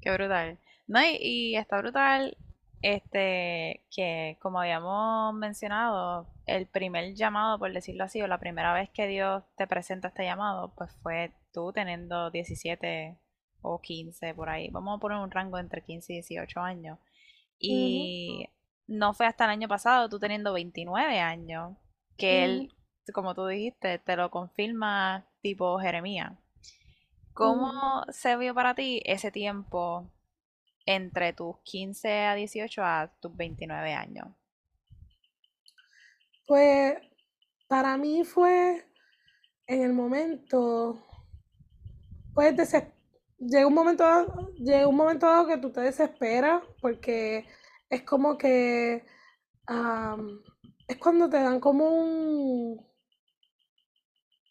[0.00, 0.58] Qué brutal.
[0.86, 2.36] No, y, está brutal
[2.82, 8.88] este que como habíamos mencionado, el primer llamado, por decirlo así, o la primera vez
[8.90, 13.18] que Dios te presenta este llamado, pues fue tú teniendo 17
[13.62, 14.70] o 15 por ahí.
[14.70, 16.98] Vamos a poner un rango entre 15 y 18 años.
[17.58, 18.48] Y
[18.90, 21.76] no fue hasta el año pasado, tú teniendo 29 años,
[22.16, 22.72] que él,
[23.14, 26.32] como tú dijiste, te lo confirma tipo Jeremías.
[27.32, 30.10] ¿Cómo se vio para ti ese tiempo
[30.84, 34.26] entre tus 15 a 18 a tus 29 años?
[36.48, 36.98] Pues
[37.68, 38.84] para mí fue
[39.68, 41.06] en el momento,
[42.34, 42.56] pues
[43.38, 47.46] llega un momento llega un momento dado que tú te desesperas porque
[47.90, 49.04] es como que
[50.88, 52.86] es cuando te dan como un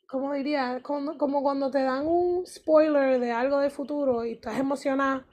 [0.08, 0.82] ¿cómo diría?
[0.84, 5.26] Como, como cuando te dan un spoiler de algo de futuro y estás emocionada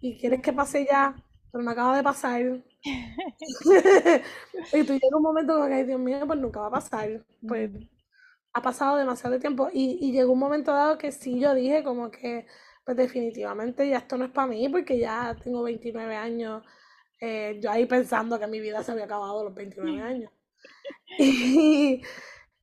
[0.00, 1.14] y quieres que pase ya,
[1.50, 2.42] pero no acaba de pasar.
[4.72, 7.24] y tú llega un momento como que, Dios mío, pues nunca va a pasar.
[7.46, 7.70] Pues
[8.54, 9.68] ha pasado demasiado tiempo.
[9.72, 12.46] Y, y llegó un momento dado que sí, yo dije como que,
[12.84, 16.64] pues definitivamente ya esto no es para mí, porque ya tengo 29 años.
[17.20, 20.32] Eh, yo ahí pensando que mi vida se había acabado a los 29 años.
[21.18, 22.02] Y,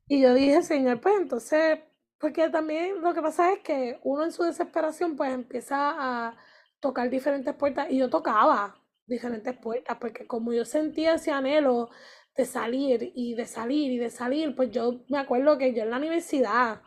[0.08, 1.80] y yo dije, Señor, pues entonces,
[2.18, 6.38] porque también lo que pasa es que uno en su desesperación pues empieza a
[6.80, 11.90] tocar diferentes puertas y yo tocaba diferentes puertas porque como yo sentía ese anhelo
[12.36, 15.92] de salir y de salir y de salir, pues yo me acuerdo que yo en
[15.92, 16.82] la universidad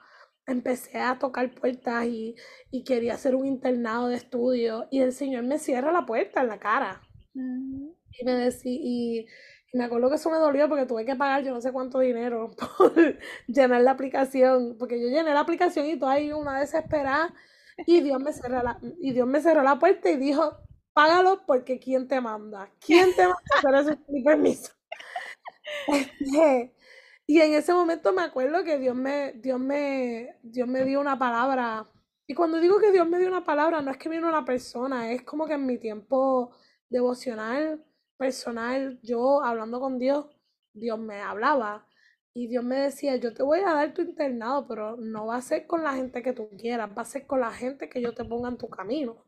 [0.46, 2.36] empecé a tocar puertas y,
[2.84, 6.58] quería hacer un internado de estudio y el Señor me cierra la puerta en la
[6.58, 7.02] cara.
[7.34, 9.26] Y me decía, y,
[9.72, 12.50] me acuerdo que eso me dolió porque tuve que pagar yo no sé cuánto dinero
[12.78, 13.18] por
[13.48, 17.34] llenar la aplicación, porque yo llené la aplicación y todo ahí una desesperada
[17.86, 20.56] y Dios me cerró la, y Dios me cerró la puerta y dijo,
[20.92, 22.70] págalo porque ¿quién te manda?
[22.78, 24.72] ¿Quién te manda hacer eso permiso?
[25.88, 26.74] Este,
[27.26, 31.18] y en ese momento me acuerdo que Dios me, Dios me, Dios me dio una
[31.18, 31.88] palabra.
[32.26, 35.10] Y cuando digo que Dios me dio una palabra, no es que vino una persona,
[35.10, 36.54] es como que en mi tiempo
[36.88, 37.84] devocional,
[38.16, 40.26] personal, yo hablando con Dios,
[40.72, 41.86] Dios me hablaba.
[42.36, 45.42] Y Dios me decía, yo te voy a dar tu internado, pero no va a
[45.42, 48.12] ser con la gente que tú quieras, va a ser con la gente que yo
[48.12, 49.24] te ponga en tu camino.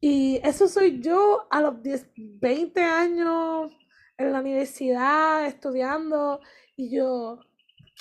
[0.00, 3.72] Y eso soy yo a los 10, 20 años
[4.16, 6.40] en la universidad estudiando
[6.76, 7.40] y yo,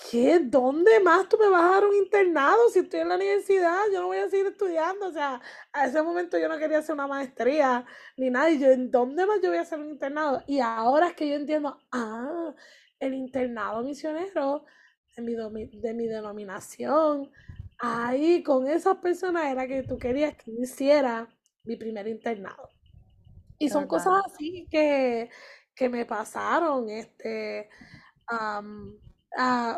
[0.09, 0.39] ¿qué?
[0.39, 3.79] ¿Dónde más tú me vas a dar un internado si estoy en la universidad?
[3.91, 5.07] Yo no voy a seguir estudiando.
[5.07, 5.41] O sea,
[5.73, 8.49] a ese momento yo no quería hacer una maestría ni nada.
[8.49, 10.43] Y yo, ¿en dónde más yo voy a hacer un internado?
[10.47, 12.53] Y ahora es que yo entiendo, ah,
[12.99, 14.65] el internado misionero
[15.15, 17.31] de mi, de mi denominación,
[17.79, 21.27] ahí con esas personas era que tú querías que hiciera
[21.63, 22.69] mi primer internado.
[23.59, 25.29] Y son cosas así que,
[25.89, 26.89] me pasaron.
[26.89, 27.69] Este,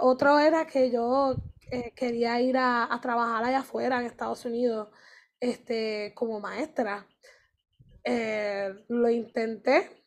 [0.01, 1.35] otro era que yo
[1.71, 4.89] eh, quería ir a, trabajar allá afuera en Estados Unidos
[5.39, 7.07] este, como maestra.
[8.03, 10.03] Eh, lo intenté,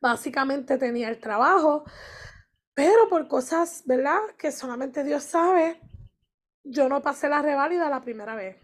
[0.00, 1.84] básicamente tenía el trabajo,
[2.74, 4.20] pero por cosas, ¿verdad?
[4.38, 5.80] Que solamente Dios sabe,
[6.64, 8.56] yo no pasé la reválida la primera vez.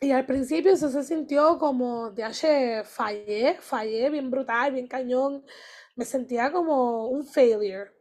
[0.00, 5.44] Y al principio eso se sintió como, de H, fallé, fallé, bien brutal, bien cañón.
[5.96, 7.93] Me sentía como un failure.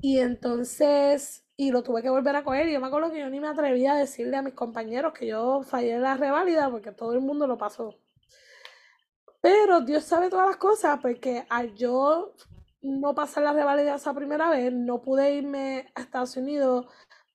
[0.00, 2.68] Y entonces, y lo tuve que volver a coger.
[2.68, 5.26] Y yo me acuerdo que yo ni me atrevía a decirle a mis compañeros que
[5.26, 7.94] yo fallé la reválida porque todo el mundo lo pasó.
[9.40, 12.34] Pero Dios sabe todas las cosas, porque al yo
[12.82, 16.86] no pasar la rivalidad esa primera vez, no pude irme a Estados Unidos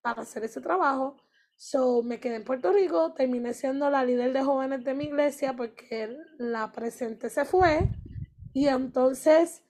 [0.01, 1.17] para hacer ese trabajo.
[1.55, 5.55] So, me quedé en Puerto Rico, terminé siendo la líder de jóvenes de mi iglesia
[5.55, 7.89] porque la presente se fue.
[8.53, 9.63] Y entonces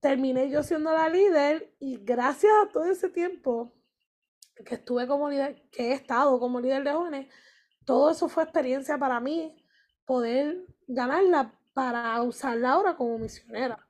[0.00, 3.72] terminé yo siendo la líder y gracias a todo ese tiempo
[4.64, 7.32] que estuve como líder, que he estado como líder de jóvenes,
[7.84, 9.64] todo eso fue experiencia para mí,
[10.04, 13.86] poder ganarla para usarla ahora como misionera.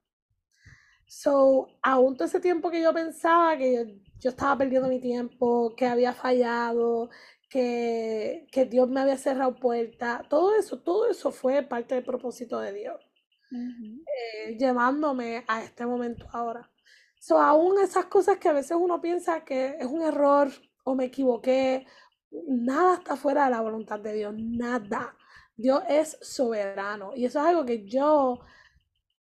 [1.06, 5.86] So, aún todo ese tiempo que yo pensaba que yo, estaba perdiendo mi tiempo, que
[5.86, 7.10] había fallado,
[7.48, 12.60] que, que, Dios me había cerrado puertas, todo eso, todo eso fue parte del propósito
[12.60, 13.09] de Dios,
[13.52, 16.70] eh, llevándome a este momento ahora.
[17.18, 20.50] So, aún esas cosas que a veces uno piensa que es un error
[20.84, 21.86] o me equivoqué,
[22.48, 25.16] nada está fuera de la voluntad de Dios, nada.
[25.56, 27.12] Dios es soberano.
[27.14, 28.40] Y eso es algo que yo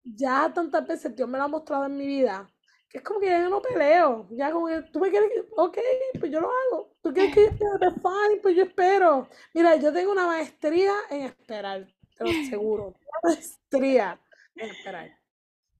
[0.04, 2.48] ya tantas veces Dios me lo ha mostrado en mi vida,
[2.88, 5.78] que es como que yo no peleo, ya como que tú me quieres, ok,
[6.20, 9.28] pues yo lo hago, tú quieres que yo espere, fine, pues yo espero.
[9.54, 11.86] Mira, yo tengo una maestría en esperar,
[12.16, 14.20] te lo aseguro, maestría.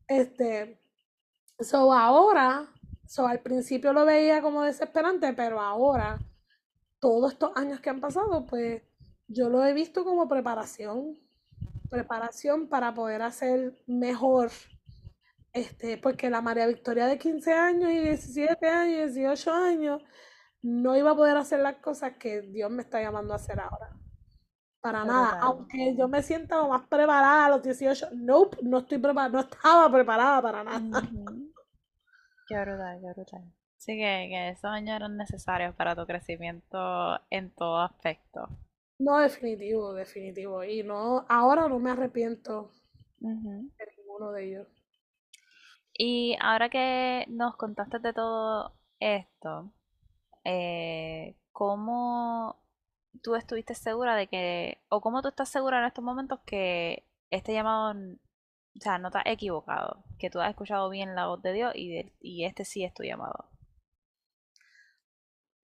[0.09, 0.81] Este,
[1.59, 2.69] so ahora,
[3.07, 6.19] so al principio lo veía como desesperante, pero ahora,
[7.01, 8.83] todos estos años que han pasado, pues
[9.29, 11.19] yo lo he visto como preparación,
[11.91, 14.51] preparación para poder hacer mejor,
[15.53, 20.03] este, porque la María Victoria de 15 años y 17 años y 18 años
[20.63, 23.97] no iba a poder hacer las cosas que Dios me está llamando a hacer ahora.
[24.81, 29.29] Para nada, aunque yo me sienta más preparada a los 18, nope, no estoy preparada,
[29.31, 30.81] no estaba preparada para nada.
[32.49, 33.53] Qué brutal, qué brutal.
[33.79, 38.49] Sí que, que esos años eran necesarios para tu crecimiento en todo aspecto.
[38.99, 40.65] No, definitivo, definitivo.
[40.65, 42.71] Y no, ahora no me arrepiento
[43.21, 44.69] de ninguno de ellos.
[45.99, 49.71] Y ahora que nos contaste de todo esto,
[50.45, 52.57] eh, ¿cómo
[53.23, 57.53] tú estuviste segura de que, o cómo tú estás segura en estos momentos que este
[57.53, 61.53] llamado, o sea, no te has equivocado, que tú has escuchado bien la voz de
[61.53, 63.51] Dios y, y este sí es tu llamado?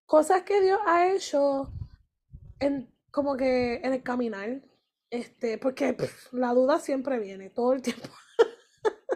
[0.06, 1.72] Cosas que Dios ha hecho
[2.60, 4.62] en como que en el caminar,
[5.10, 5.96] este, porque
[6.32, 8.08] la duda siempre viene, todo el tiempo.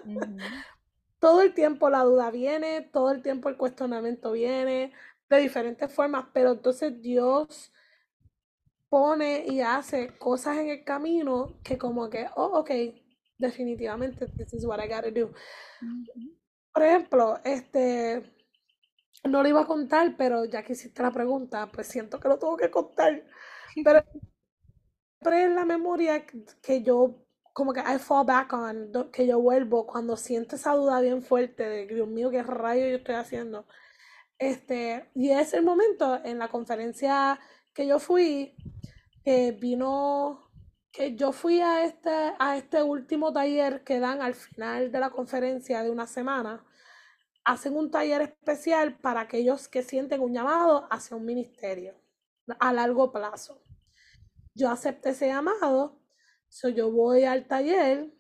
[1.19, 4.93] Todo el tiempo la duda viene, todo el tiempo el cuestionamiento viene,
[5.29, 7.73] de diferentes formas, pero entonces Dios
[8.97, 12.71] pone y hace cosas en el camino que como que, oh, ok,
[13.37, 15.35] definitivamente, this is what I gotta do.
[16.73, 18.23] Por ejemplo, este,
[19.25, 22.39] no lo iba a contar, pero ya que hiciste la pregunta, pues siento que lo
[22.39, 23.23] tengo que contar.
[23.85, 24.03] Pero
[25.21, 26.25] siempre en la memoria
[26.63, 31.03] que yo, como que I fall back on, que yo vuelvo cuando siento esa duda
[31.03, 33.67] bien fuerte de, Dios mío, ¿qué rayo yo estoy haciendo?
[34.39, 37.39] Este, y es el momento en la conferencia
[37.77, 38.57] que yo fui,
[39.23, 40.51] que vino,
[40.91, 45.11] que yo fui a este, a este último taller que dan al final de la
[45.11, 46.65] conferencia de una semana.
[47.45, 51.95] Hacen un taller especial para aquellos que sienten un llamado hacia un ministerio
[52.59, 53.63] a largo plazo
[54.57, 56.01] yo acepté ese llamado,
[56.49, 58.11] so yo voy al taller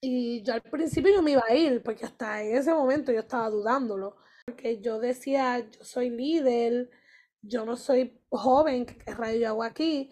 [0.00, 3.20] y yo al principio yo me iba a ir, porque hasta en ese momento yo
[3.20, 6.90] estaba dudándolo, porque yo decía, yo soy líder,
[7.46, 10.10] yo no soy joven, ¿qué rayo yo hago aquí?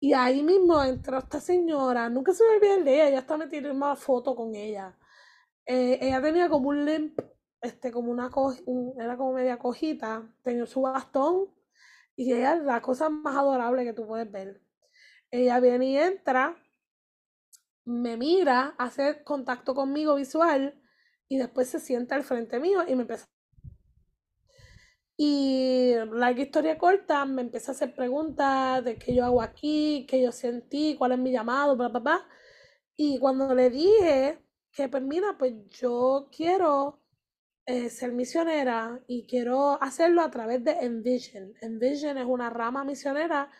[0.00, 3.46] Y ahí mismo entró esta señora, nunca se me olvidó de ella, ya hasta me
[3.48, 4.96] tiré una foto con ella.
[5.66, 7.20] Eh, ella tenía como un limp,
[7.60, 8.30] este, como una
[8.98, 11.48] era como media cojita, tenía su bastón
[12.16, 14.60] y ella es la cosa más adorable que tú puedes ver.
[15.30, 16.56] Ella viene y entra,
[17.86, 20.80] me mira, hace contacto conmigo visual
[21.28, 23.33] y después se sienta al frente mío y me empieza.
[25.16, 30.20] Y larga historia corta, me empieza a hacer preguntas de qué yo hago aquí, qué
[30.22, 32.28] yo sentí, cuál es mi llamado, bla, bla, bla.
[32.96, 34.38] Y cuando le dije
[34.72, 37.00] que, pues mira, pues yo quiero
[37.66, 41.54] eh, ser misionera y quiero hacerlo a través de Envision.
[41.60, 43.50] Envision es una rama misionera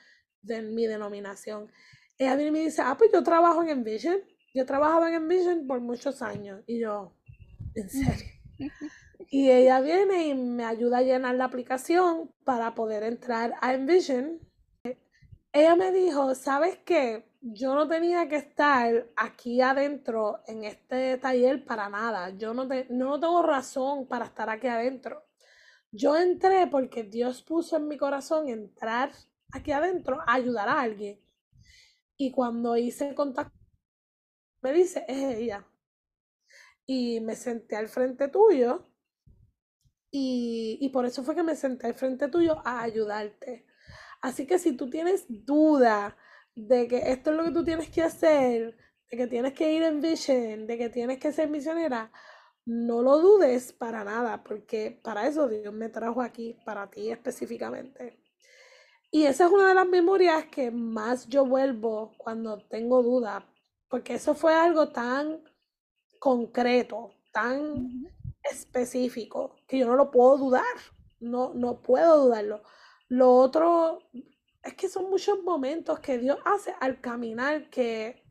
[0.43, 1.71] de mi denominación.
[2.19, 4.19] Ella viene y me dice, ah, pues yo trabajo en Envision.
[4.55, 6.63] Yo trabajaba en Envision por muchos años.
[6.67, 7.17] Y yo,
[7.75, 8.29] ¿en serio?
[9.35, 14.39] Y ella viene y me ayuda a llenar la aplicación para poder entrar a Envision.
[15.53, 17.29] Ella me dijo, ¿sabes qué?
[17.41, 22.31] Yo no tenía que estar aquí adentro en este taller para nada.
[22.31, 25.25] Yo no, no tengo razón para estar aquí adentro.
[25.91, 29.11] Yo entré porque Dios puso en mi corazón entrar
[29.51, 31.21] aquí adentro a ayudar a alguien.
[32.17, 33.59] Y cuando hice contacto,
[34.63, 35.67] me dice, es ella.
[36.87, 38.94] Y me senté al frente tuyo.
[40.17, 43.67] Y, y por eso fue que me senté al frente tuyo a ayudarte.
[44.21, 46.17] Así que si tú tienes duda
[46.55, 48.77] de que esto es lo que tú tienes que hacer,
[49.11, 52.13] de que tienes que ir en Vision, de que tienes que ser misionera,
[52.65, 58.17] no lo dudes para nada, porque para eso Dios me trajo aquí, para ti específicamente.
[59.11, 63.43] Y esa es una de las memorias que más yo vuelvo cuando tengo dudas,
[63.89, 65.43] porque eso fue algo tan
[66.21, 68.14] concreto, tan
[68.51, 70.77] específico, que yo no lo puedo dudar,
[71.21, 72.63] no, no puedo dudarlo.
[73.09, 73.99] Lo otro
[74.63, 78.23] es que son muchos momentos que Dios hace al caminar que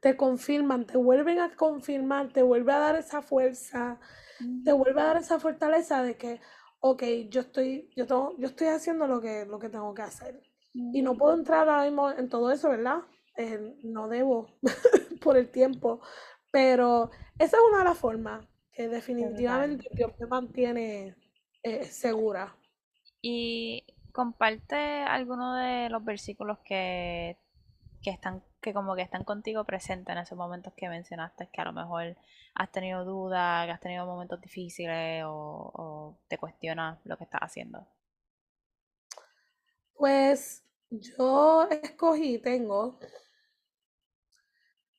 [0.00, 4.00] te confirman, te vuelven a confirmar, te vuelve a dar esa fuerza,
[4.64, 6.40] te vuelve a dar esa fortaleza de que,
[6.80, 10.42] ok, yo estoy, yo tengo, yo estoy haciendo lo que, lo que tengo que hacer.
[10.72, 13.00] Y no puedo entrar ahora mismo en todo eso, ¿verdad?
[13.36, 14.46] Eh, no debo
[15.20, 16.00] por el tiempo,
[16.50, 18.46] Pero esa es una de las formas
[18.80, 21.14] que definitivamente Dios me mantiene
[21.62, 22.56] eh, segura.
[23.20, 27.36] Y comparte alguno de los versículos que,
[28.02, 31.64] que están que como que están contigo presentes en esos momentos que mencionaste, que a
[31.64, 32.16] lo mejor
[32.54, 37.40] has tenido dudas, que has tenido momentos difíciles o, o te cuestionas lo que estás
[37.42, 37.86] haciendo.
[39.94, 42.98] Pues yo escogí, tengo,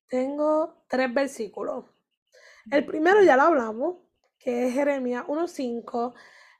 [0.07, 1.90] tengo tres versículos.
[2.71, 3.97] El primero ya lo hablamos,
[4.39, 6.13] que es Jeremías 1.5,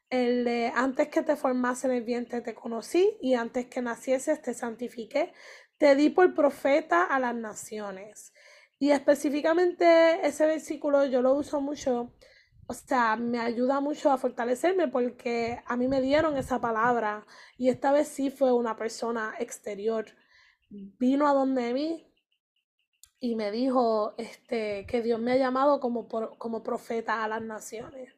[0.10, 4.42] el de antes que te formase en el vientre te conocí y antes que nacieses
[4.42, 5.34] te santifiqué,
[5.78, 8.34] te di por profeta a las naciones.
[8.78, 12.14] Y específicamente ese versículo yo lo uso mucho,
[12.68, 17.26] o sea, me ayuda mucho a fortalecerme porque a mí me dieron esa palabra
[17.58, 20.08] y esta vez sí fue una persona exterior.
[20.70, 22.11] Vino a donde mí
[23.24, 28.16] y me dijo este, que Dios me ha llamado como, como profeta a las naciones.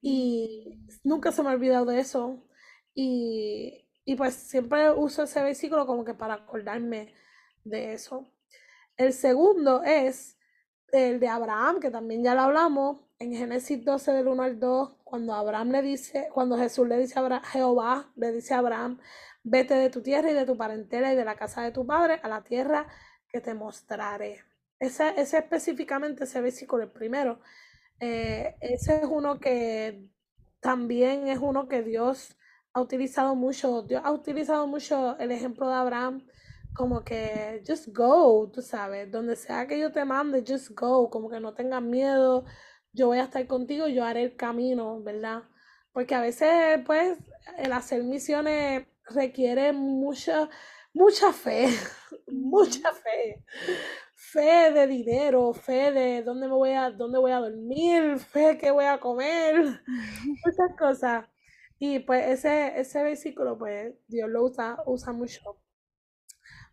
[0.00, 2.42] Y nunca se me ha olvidado de eso.
[2.94, 7.12] Y, y pues siempre uso ese versículo como que para acordarme
[7.64, 8.32] de eso.
[8.96, 10.38] El segundo es
[10.90, 14.96] el de Abraham, que también ya lo hablamos en Génesis 12 del 1 al 2,
[15.04, 18.98] cuando Abraham le dice, cuando Jesús le dice a Abraham, Jehová le dice a Abraham,
[19.42, 22.20] vete de tu tierra y de tu parentela y de la casa de tu padre
[22.22, 22.86] a la tierra
[23.32, 24.44] que te mostraré.
[24.78, 27.40] Ese, ese específicamente, ese versículo, el primero,
[28.00, 30.08] eh, ese es uno que
[30.60, 32.36] también es uno que Dios
[32.72, 33.82] ha utilizado mucho.
[33.82, 36.26] Dios ha utilizado mucho el ejemplo de Abraham
[36.74, 41.28] como que just go, tú sabes, donde sea que yo te mande, just go, como
[41.28, 42.44] que no tengas miedo,
[42.92, 45.42] yo voy a estar contigo, yo haré el camino, ¿verdad?
[45.92, 47.18] Porque a veces, pues,
[47.58, 50.48] el hacer misiones requiere mucha,
[50.92, 51.68] mucha fe,
[52.28, 53.44] mucha fe
[54.30, 58.70] fe de dinero, fe de dónde me voy a, dónde voy a dormir, fe que
[58.70, 59.56] voy a comer,
[60.44, 61.26] muchas cosas.
[61.78, 65.40] Y pues ese, ese versículo, pues Dios lo usa, usa mucho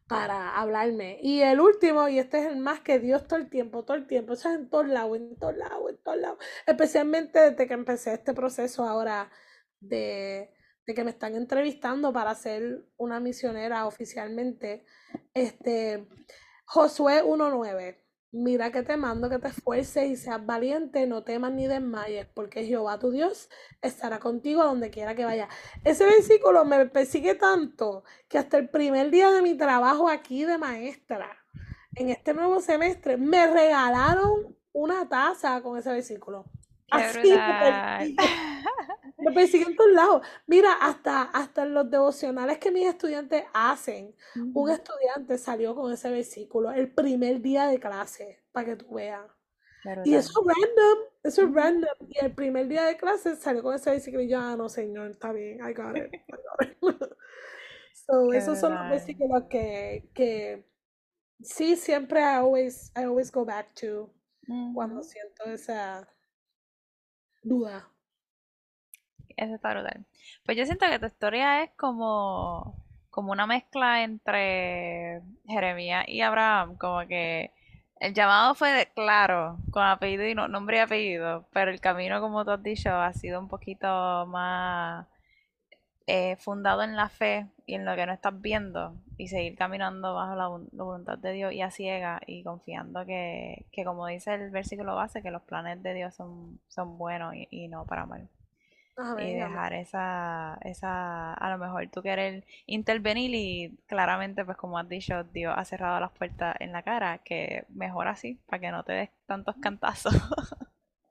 [0.07, 1.20] para hablarme.
[1.22, 4.07] Y el último, y este es el más que Dios todo el tiempo, todo el
[4.07, 6.39] tiempo, eso es en todos lados, en todos lados, en todos lados.
[6.65, 9.32] Especialmente desde que empecé este proceso ahora
[9.80, 10.51] de,
[10.88, 14.86] de que me están entrevistando para ser una misionera oficialmente.
[15.34, 16.08] Este,
[16.66, 17.98] Josué 1.9.
[18.32, 22.66] Mira que te mando que te esfuerces y seas valiente, no temas ni desmayes, porque
[22.66, 23.50] Jehová tu Dios
[23.82, 25.50] estará contigo donde quiera que vaya.
[25.84, 30.58] Ese versículo me persigue tanto que hasta el primer día de mi trabajo aquí de
[30.58, 31.38] maestra,
[31.96, 36.46] en este nuevo semestre, me regalaron una taza con ese versículo.
[36.92, 38.16] Así me
[39.32, 40.22] persiguen todos lados.
[40.46, 44.16] Mira, hasta, hasta en los devocionales que mis estudiantes hacen,
[44.54, 49.26] un estudiante salió con ese versículo el primer día de clase, para que tú veas.
[50.04, 51.96] Y eso es random, eso es random.
[52.10, 55.12] Y el primer día de clase salió con ese versículo y yo, ah, no, señor,
[55.12, 56.12] está bien, I got it,
[57.94, 60.68] so, esos son los versículos que, que
[61.42, 64.14] sí, siempre I always, I always go back to
[64.74, 66.08] cuando siento esa
[67.44, 67.92] duda.
[69.38, 70.06] Eso está brutal.
[70.46, 76.76] Pues yo siento que tu historia es como, como una mezcla entre Jeremías y Abraham,
[76.78, 77.54] como que
[78.00, 82.46] el llamado fue claro, con apellido y no, nombre y apellido, pero el camino, como
[82.46, 85.08] tú has dicho, ha sido un poquito más
[86.08, 90.14] eh, fundado en la fe y en lo que no estás viendo y seguir caminando
[90.16, 94.50] bajo la, voluntad de Dios y a ciega y confiando que, que, como dice el
[94.52, 98.30] versículo base, que los planes de Dios son, son buenos y, y no para mal
[99.18, 104.88] y dejar esa, esa, a lo mejor tú quieres intervenir y claramente, pues como has
[104.89, 108.84] dicho, Dios ha cerrado las puertas en la cara, que mejor así, para que no
[108.84, 110.14] te des tantos cantazos.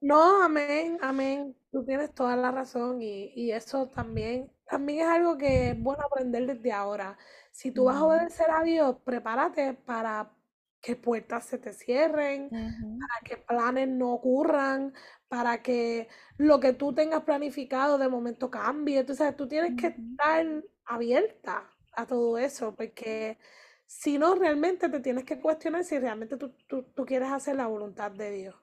[0.01, 1.57] No, amén, amén.
[1.73, 6.05] Tú tienes toda la razón y, y eso también, también es algo que es bueno
[6.05, 7.19] aprender desde ahora.
[7.51, 10.31] Si tú vas a obedecer a Dios, prepárate para
[10.81, 12.55] que puertas se te cierren,
[12.99, 14.95] para que planes no ocurran,
[15.29, 19.01] para que lo que tú tengas planificado de momento cambie.
[19.01, 20.47] Entonces, tú tienes que estar
[20.85, 23.39] abierta a todo eso, porque
[23.87, 26.55] si no, realmente te tienes que cuestionar si realmente tú,
[27.07, 28.55] quieres hacer la voluntad de Dios.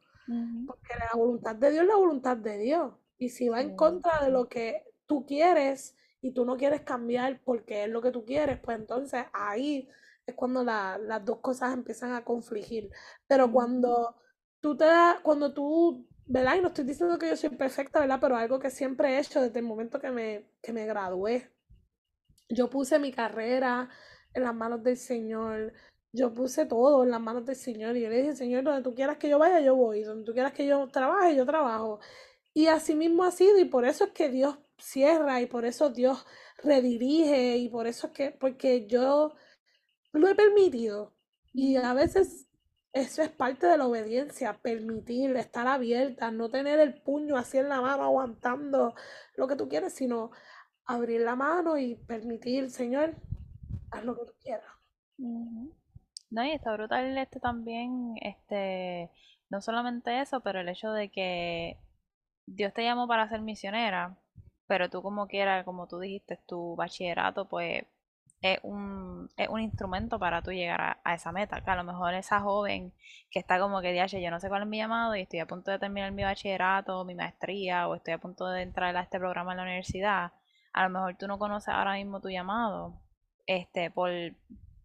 [0.66, 2.94] Porque la voluntad de Dios es la voluntad de Dios.
[3.18, 7.42] Y si va en contra de lo que tú quieres y tú no quieres cambiar
[7.44, 9.90] porque es lo que tú quieres, pues entonces ahí
[10.26, 12.90] es cuando las dos cosas empiezan a confligir.
[13.28, 14.16] Pero cuando
[14.60, 14.86] tú te
[15.24, 16.56] cuando tú, ¿verdad?
[16.58, 18.20] Y no estoy diciendo que yo soy perfecta, ¿verdad?
[18.22, 21.52] Pero algo que siempre he hecho desde el momento que me, que me gradué.
[22.50, 23.90] Yo puse mi carrera
[24.34, 25.74] en las manos del Señor.
[26.14, 28.94] yo puse todo en las manos del Señor y yo le dije, Señor, donde tú
[28.96, 32.00] quieras que yo vaya, yo voy, donde tú quieras que yo trabaje, yo trabajo.
[32.54, 35.90] Y así mismo ha sido y por eso es que Dios cierra y por eso
[35.90, 36.26] Dios
[36.64, 39.34] redirige y por eso es que, porque yo
[40.14, 41.14] lo he permitido.
[41.54, 42.48] Y a veces
[42.94, 47.70] eso es parte de la obediencia, permitir, estar abierta, no tener el puño así en
[47.70, 48.94] la mano aguantando
[49.36, 50.30] lo que tú quieres, sino
[50.86, 53.16] abrir la mano y permitir, Señor,
[53.90, 54.72] haz lo que tú quieras.
[55.18, 59.10] No, y está brutal este también, este,
[59.50, 61.80] no solamente eso, pero el hecho de que
[62.46, 64.18] Dios te llamó para ser misionera,
[64.68, 67.86] pero tú como quieras, como tú dijiste, tu bachillerato, pues
[68.44, 71.62] es un, es un instrumento para tú llegar a, esa meta.
[71.62, 72.94] Que a lo mejor esa joven
[73.32, 75.48] que está como que, dice, yo no sé cuál es mi llamado y estoy a
[75.48, 79.18] punto de terminar mi bachillerato, mi maestría, o estoy a punto de entrar a este
[79.18, 80.34] programa en la universidad,
[80.74, 83.02] a lo mejor tú no conoces ahora mismo tu llamado,
[83.46, 84.12] este, por,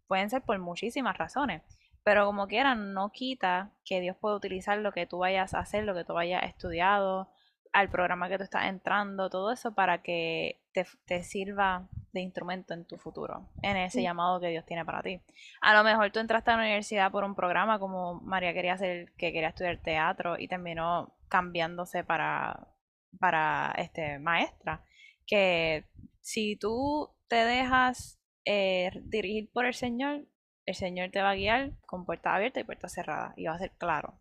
[0.07, 1.61] pueden ser por muchísimas razones.
[2.03, 5.83] Pero como quieran, no quita que Dios puede utilizar lo que tú vayas a hacer,
[5.83, 7.29] lo que tú hayas estudiado,
[7.71, 10.59] al programa que tú estás entrando, todo eso para que
[11.05, 15.21] te, sirva de instrumento en tu futuro, en ese llamado que Dios tiene para ti.
[15.61, 19.11] A lo mejor tú entraste a la universidad por un programa como María quería hacer,
[19.13, 22.67] que quería estudiar teatro y terminó cambiándose para,
[23.19, 24.83] para este, maestra.
[25.27, 25.85] Que
[26.21, 30.25] si tú te dejas eh, dirigir por el Señor,
[30.65, 33.59] el Señor te va a guiar con puertas abiertas y puertas cerradas y va a
[33.59, 34.19] ser claro.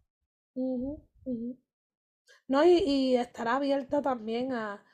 [2.46, 4.84] No, y, estar abierta también a,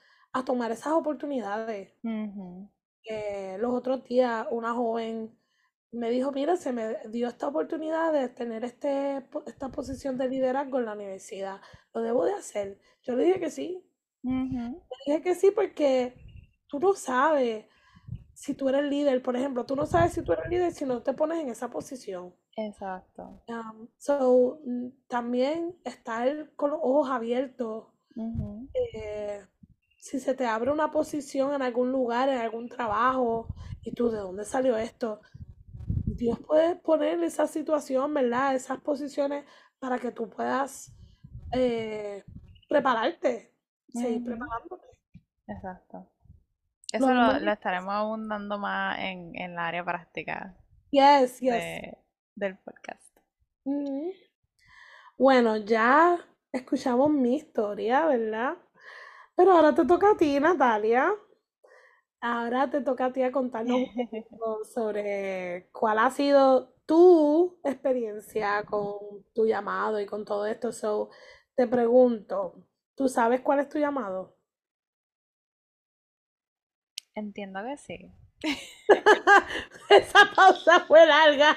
[0.45, 1.93] tomar esas oportunidades.
[2.03, 5.39] los otros días una joven
[5.93, 10.78] me dijo, mira, se me dio esta oportunidad de tener este, esta posición de liderazgo
[10.80, 11.61] en la universidad.
[11.93, 12.80] ¿Lo debo de hacer?
[13.03, 13.89] Yo le dije que sí.
[14.22, 16.14] Le dije que sí porque
[16.66, 17.66] tú no sabes
[18.32, 21.03] si tú eres líder, por ejemplo, tú no sabes si tú eres líder si no
[21.03, 22.35] te pones en esa posición.
[22.57, 23.43] Exacto.
[23.49, 27.87] Um, so, mm, también estar con los ojos abiertos.
[28.75, 29.45] Eh,
[29.99, 33.49] si se te abre una posición en algún lugar, en algún trabajo,
[33.83, 35.21] y tú, ¿de dónde salió esto?
[36.07, 38.55] Dios puede poner esa situación, ¿verdad?
[38.55, 39.45] Esas posiciones
[39.81, 40.95] para que tú puedas
[41.53, 42.23] eh,
[42.69, 43.53] prepararte,
[43.89, 44.87] seguir preparándote.
[45.49, 46.09] Exacto.
[46.93, 50.57] Eso lo, estaremos abundando más en, en la área práctica.
[50.93, 52.04] Yes, yes
[52.35, 53.18] del podcast.
[55.16, 56.18] Bueno, ya
[56.53, 58.57] escuchamos mi historia, ¿verdad?
[59.37, 61.14] Pero ahora te toca a ti, Natalia.
[62.20, 63.85] Ahora te toca a ti a contarnos un
[64.30, 70.72] poco sobre cuál ha sido tu experiencia con tu llamado y con todo esto.
[70.72, 71.11] So,
[71.55, 74.37] te pregunto, ¿tú sabes cuál es tu llamado?
[77.14, 78.12] Entiendo que sí.
[79.91, 81.57] Esa pausa fue larga.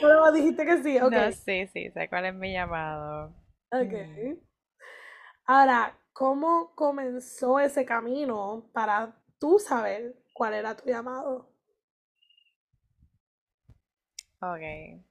[0.00, 1.12] Pero dijiste que sí, ok.
[1.32, 3.34] sí, sí, sé cuál es mi llamado.
[3.72, 3.92] Ok.
[3.92, 4.34] Mm.
[5.46, 11.50] Ahora, ¿cómo comenzó ese camino para tú saber cuál era tu llamado?
[14.40, 15.02] Ok.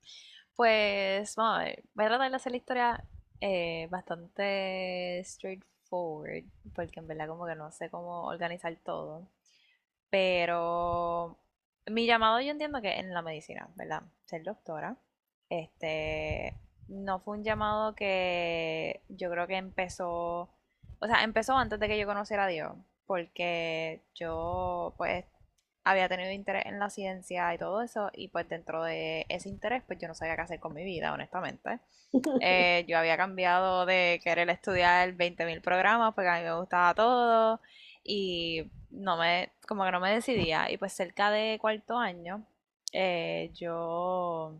[0.55, 1.83] Pues, vamos a ver.
[1.93, 3.03] Voy a tratar de hacer la historia
[3.41, 9.27] eh, bastante straightforward, porque en verdad como que no sé cómo organizar todo.
[10.09, 11.37] Pero
[11.89, 14.03] mi llamado yo entiendo que en la medicina, ¿verdad?
[14.25, 14.97] Ser doctora.
[15.49, 16.53] Este,
[16.87, 20.49] no fue un llamado que yo creo que empezó,
[20.99, 22.73] o sea, empezó antes de que yo conociera a Dios,
[23.05, 25.25] porque yo pues
[25.83, 29.83] había tenido interés en la ciencia y todo eso, y pues dentro de ese interés,
[29.87, 31.79] pues yo no sabía qué hacer con mi vida, honestamente.
[32.41, 37.61] Eh, yo había cambiado de querer estudiar 20.000 programas, porque a mí me gustaba todo,
[38.03, 40.71] y no me, como que no me decidía.
[40.71, 42.45] Y pues cerca de cuarto año,
[42.93, 44.59] eh, yo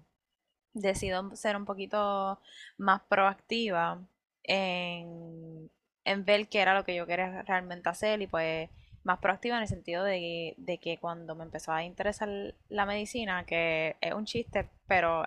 [0.73, 2.39] decido ser un poquito
[2.77, 3.99] más proactiva
[4.43, 5.69] en,
[6.05, 8.69] en ver qué era lo que yo quería realmente hacer y pues
[9.03, 12.29] más proactiva en el sentido de, de, que cuando me empezó a interesar
[12.67, 15.23] la medicina, que es un chiste, pero,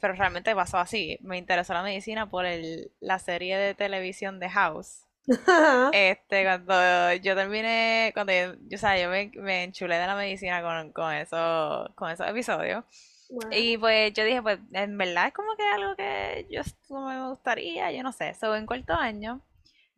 [0.00, 4.48] pero realmente pasó así, me interesó la medicina por el, la serie de televisión de
[4.48, 5.07] House.
[5.92, 10.62] Este, cuando yo terminé, cuando yo, o sea, yo me, me, enchulé de la medicina
[10.62, 12.84] con, con, eso, con esos episodios.
[13.50, 17.92] Y pues yo dije, pues en verdad es como que algo que yo me gustaría,
[17.92, 18.32] yo no sé.
[18.34, 19.42] So, en cuarto año,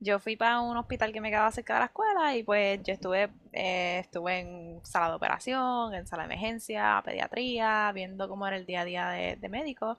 [0.00, 2.92] yo fui para un hospital que me quedaba cerca de la escuela y pues yo
[2.92, 8.56] estuve, eh, estuve en sala de operación, en sala de emergencia, pediatría, viendo cómo era
[8.56, 9.98] el día a día de, de médico.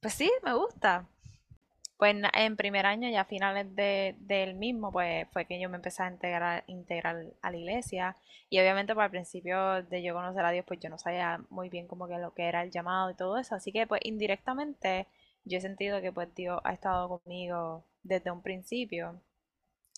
[0.00, 1.06] Pues sí, me gusta.
[1.96, 5.76] Pues en primer año, ya a finales de, del mismo, pues fue que yo me
[5.76, 6.08] empecé a
[6.66, 8.16] integrar, a la iglesia.
[8.50, 11.68] Y obviamente, pues al principio de yo conocer a Dios, pues yo no sabía muy
[11.70, 13.54] bien como que lo que era el llamado y todo eso.
[13.54, 15.06] Así que, pues indirectamente,
[15.44, 19.20] yo he sentido que pues Dios ha estado conmigo desde un principio.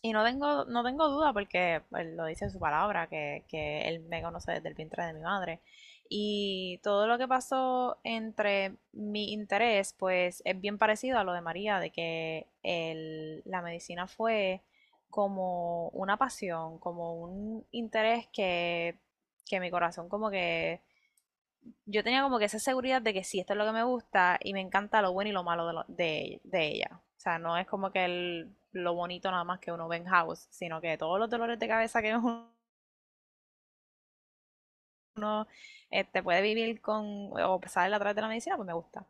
[0.02, 4.00] Y no tengo, no tengo duda porque pues, lo dice su palabra, que, que Él
[4.08, 5.60] me conoce desde el vientre de mi madre.
[6.08, 11.42] Y todo lo que pasó entre mi interés, pues es bien parecido a lo de
[11.42, 12.46] María, de que
[13.44, 14.62] la medicina fue
[15.10, 18.98] como una pasión, como un interés que,
[19.46, 20.80] que mi corazón como que
[21.86, 24.38] yo tenía como que esa seguridad de que sí, esto es lo que me gusta
[24.42, 26.90] y me encanta lo bueno y lo malo de, de, ella.
[26.92, 30.46] O sea, no es como que lo bonito nada más que uno ve en house,
[30.50, 32.50] sino que todos los dolores de cabeza que uno
[35.90, 39.04] este, puede vivir con o pasar a través de la medicina, pues me gusta.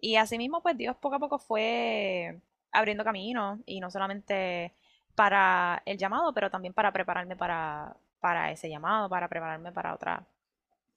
[0.00, 2.40] Y asimismo, pues Dios poco a poco fue
[2.72, 4.72] abriendo camino y no solamente
[5.14, 10.22] para el llamado, pero también para prepararme para, para ese llamado, para prepararme para otras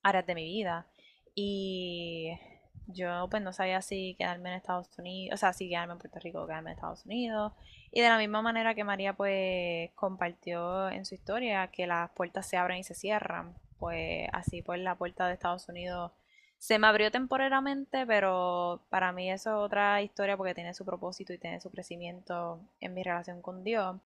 [0.04, 0.88] áreas de mi vida.
[1.36, 2.32] Y
[2.88, 6.20] yo pues no sabía si quedarme en Estados Unidos, o sea, si quedarme en Puerto
[6.20, 7.54] Rico o quedarme en Estados Unidos.
[7.92, 12.48] Y de la misma manera que María pues compartió en su historia que las puertas
[12.48, 16.12] se abren y se cierran, pues así pues la puerta de Estados Unidos
[16.58, 21.34] se me abrió temporalmente, pero para mí eso es otra historia porque tiene su propósito
[21.34, 23.98] y tiene su crecimiento en mi relación con Dios.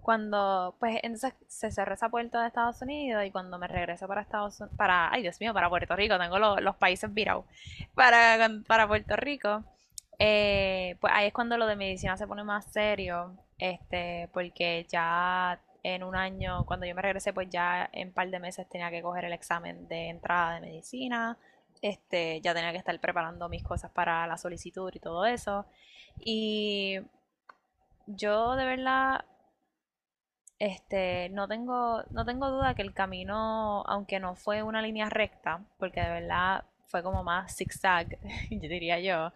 [0.00, 4.22] Cuando, pues, entonces se cerró esa puerta de Estados Unidos y cuando me regreso para
[4.22, 7.44] Estados Unidos, para, ay Dios mío, para Puerto Rico, tengo los países virados,
[7.94, 9.64] para, para Puerto Rico,
[10.20, 15.60] eh, pues ahí es cuando lo de medicina se pone más serio, este, porque ya
[15.82, 18.90] en un año, cuando yo me regresé, pues ya en un par de meses tenía
[18.90, 21.38] que coger el examen de entrada de medicina,
[21.82, 25.66] este, ya tenía que estar preparando mis cosas para la solicitud y todo eso.
[26.18, 27.00] Y
[28.06, 29.24] yo de verdad,
[30.58, 35.60] este, no tengo, no tengo duda que el camino, aunque no fue una línea recta,
[35.78, 38.18] porque de verdad fue como más zigzag,
[38.50, 39.32] diría yo,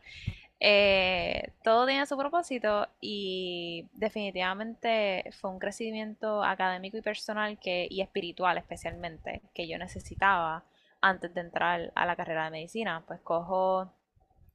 [0.65, 8.01] eh, todo tiene su propósito y definitivamente fue un crecimiento académico y personal que, y
[8.01, 10.65] espiritual especialmente que yo necesitaba
[11.01, 13.03] antes de entrar a la carrera de medicina.
[13.09, 13.93] Pues cojo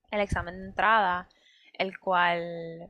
[0.09, 1.27] el examen de entrada,
[1.73, 2.89] el cual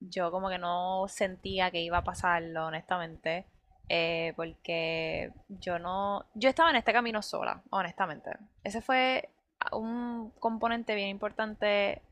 [0.00, 3.46] yo como que no sentía que iba a pasarlo, honestamente.
[3.88, 8.32] Eh, porque yo no, yo estaba en este camino sola, honestamente.
[8.64, 9.28] Ese fue
[9.70, 12.02] un componente bien importante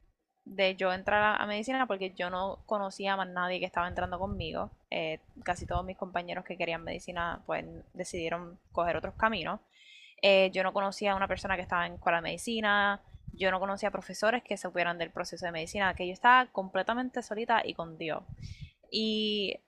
[0.47, 4.19] de yo entrar a, medicina porque yo no conocía a más nadie que estaba entrando
[4.19, 4.71] conmigo.
[4.91, 9.61] Eh, casi todos mis compañeros que querían medicina pues decidieron coger otros caminos.
[10.23, 13.03] Eh, yo no conocía a una persona que estaba en escuela de medicina.
[13.33, 16.47] Yo no conocía a profesores que se supieran del proceso de medicina, que yo estaba
[16.47, 18.23] completamente solita y con Dios.
[18.91, 19.59] Y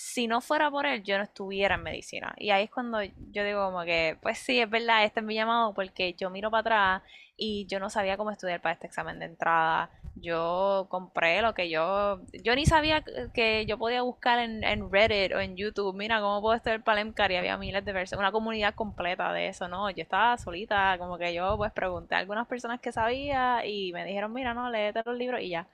[0.00, 2.34] si no fuera por él, yo no estuviera en medicina.
[2.38, 5.34] Y ahí es cuando yo digo como que, pues sí, es verdad, este es mi
[5.34, 7.02] llamado porque yo miro para atrás
[7.36, 11.68] y yo no sabía cómo estudiar para este examen de entrada yo compré lo que
[11.70, 16.40] yo, yo ni sabía que yo podía buscar en, Reddit o en YouTube, mira cómo
[16.40, 19.90] puedo estar Palemcar y había miles de personas, una comunidad completa de eso, ¿no?
[19.90, 24.04] Yo estaba solita, como que yo pues pregunté a algunas personas que sabía y me
[24.04, 25.66] dijeron, mira, no, léete los libros y ya.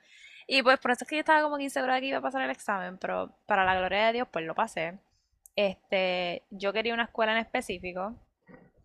[0.47, 2.23] Y pues por eso es que yo estaba como que insegura de que iba a
[2.23, 4.99] pasar el examen, pero para la gloria de Dios pues lo pasé.
[5.57, 8.15] Este, yo quería una escuela en específico,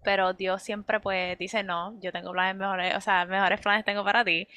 [0.03, 4.03] pero Dios siempre pues dice no, yo tengo planes mejores, o sea, mejores planes tengo
[4.03, 4.47] para ti.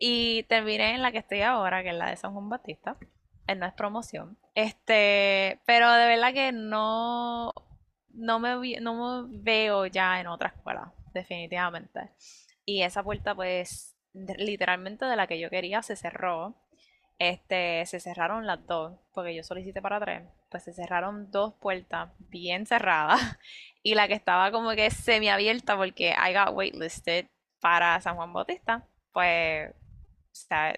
[0.00, 2.96] Y terminé en la que estoy ahora, que es la de San Juan Batista.
[3.48, 4.38] Eh, no es promoción.
[4.54, 7.52] Este, pero de verdad que no,
[8.10, 12.10] no me, no me veo ya en otra escuela, definitivamente.
[12.64, 13.96] Y esa puerta, pues,
[14.38, 16.54] literalmente de la que yo quería se cerró.
[17.18, 20.22] Este, se cerraron las dos, porque yo solicité para tres.
[20.50, 23.20] Pues se cerraron dos puertas bien cerradas.
[23.80, 27.26] Y la que estaba como que semiabierta porque I got waitlisted
[27.60, 29.72] para San Juan Bautista, pues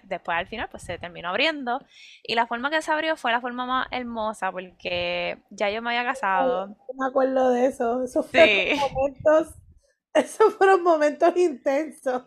[0.03, 1.81] después al final pues se terminó abriendo
[2.23, 5.89] y la forma que se abrió fue la forma más hermosa porque ya yo me
[5.89, 6.67] había casado.
[6.67, 9.55] No me acuerdo de eso, esos momentos,
[10.13, 12.23] esos fueron momentos intensos.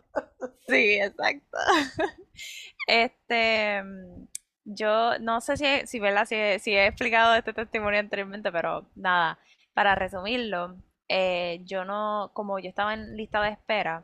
[0.67, 1.57] Sí, exacto.
[2.87, 3.81] Este,
[4.65, 9.39] yo no sé si, si, si, si he explicado este testimonio anteriormente, pero nada,
[9.73, 10.75] para resumirlo,
[11.07, 14.03] eh, yo no, como yo estaba en lista de espera,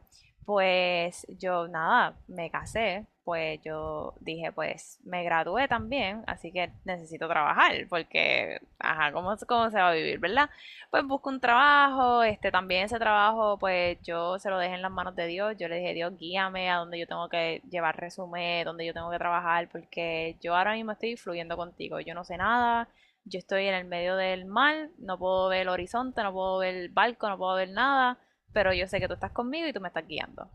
[0.51, 7.27] pues yo nada, me casé pues yo dije, pues me gradué también, así que necesito
[7.27, 10.49] trabajar, porque, ajá, ¿cómo, cómo se va a vivir, verdad?
[10.89, 14.91] Pues busco un trabajo, este, también ese trabajo, pues yo se lo dejé en las
[14.91, 18.65] manos de Dios, yo le dije, Dios, guíame a donde yo tengo que llevar resumen,
[18.65, 22.37] donde yo tengo que trabajar, porque yo ahora mismo estoy fluyendo contigo, yo no sé
[22.37, 22.89] nada,
[23.25, 26.75] yo estoy en el medio del mar, no puedo ver el horizonte, no puedo ver
[26.75, 28.17] el barco, no puedo ver nada,
[28.53, 30.49] pero yo sé que tú estás conmigo y tú me estás guiando.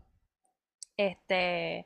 [0.97, 1.85] Este,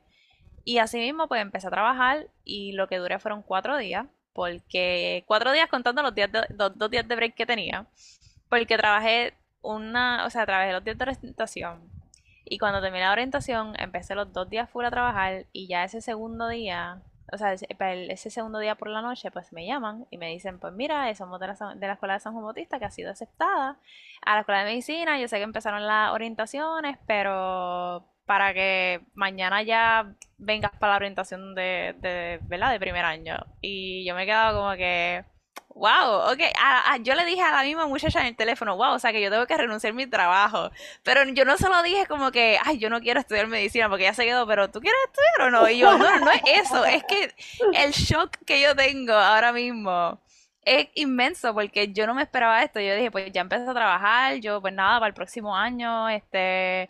[0.64, 5.24] y así mismo pues empecé a trabajar y lo que duré fueron cuatro días, porque
[5.28, 7.88] cuatro días contando los días dos días de break que tenía,
[8.50, 11.90] porque trabajé una, o sea, trabajé los días de orientación.
[12.46, 16.02] Y cuando terminé la orientación, empecé los dos días fuera a trabajar y ya ese
[16.02, 17.02] segundo día
[17.32, 20.74] o sea, ese, segundo día por la noche, pues me llaman y me dicen, pues
[20.74, 23.78] mira, somos de la, de la Escuela de San Juan Bautista que ha sido aceptada
[24.26, 25.20] a la Escuela de Medicina.
[25.20, 31.56] Yo sé que empezaron las orientaciones, pero para que mañana ya vengas para la orientación
[31.56, 32.72] de, de, ¿verdad?
[32.72, 33.46] De primer año.
[33.62, 35.26] Y yo me he quedado como que,
[35.76, 36.40] Wow, ok.
[37.02, 39.30] yo le dije a la misma muchacha en el teléfono, wow, o sea que yo
[39.30, 40.70] tengo que renunciar a mi trabajo.
[41.04, 44.04] Pero yo no se lo dije como que, ay, yo no quiero estudiar medicina porque
[44.04, 45.70] ya se quedó, pero ¿tú quieres estudiar o no?
[45.70, 47.34] Y yo, no, no es eso, es que
[47.74, 50.20] el shock que yo tengo ahora mismo
[50.64, 52.80] es inmenso porque yo no me esperaba esto.
[52.80, 56.90] Yo dije, pues ya empecé a trabajar, yo pues nada, para el próximo año, este,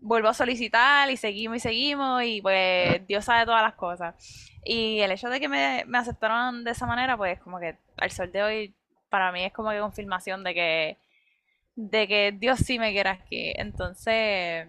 [0.00, 4.49] vuelvo a solicitar y seguimos y seguimos y pues Dios sabe todas las cosas.
[4.64, 8.30] Y el hecho de que me, aceptaron de esa manera, pues como que al sol
[8.32, 8.74] de hoy,
[9.08, 10.98] para mí es como que confirmación de que,
[11.76, 13.52] de que Dios sí me quiere aquí.
[13.56, 14.68] Entonces,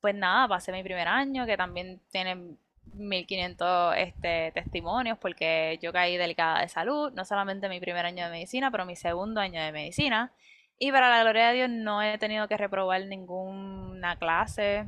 [0.00, 2.56] pues nada, pasé mi primer año, que también tiene
[2.94, 8.30] 1500 este, testimonios, porque yo caí delicada de salud, no solamente mi primer año de
[8.30, 10.32] medicina, pero mi segundo año de medicina.
[10.78, 14.86] Y para la gloria de Dios no he tenido que reprobar ninguna clase,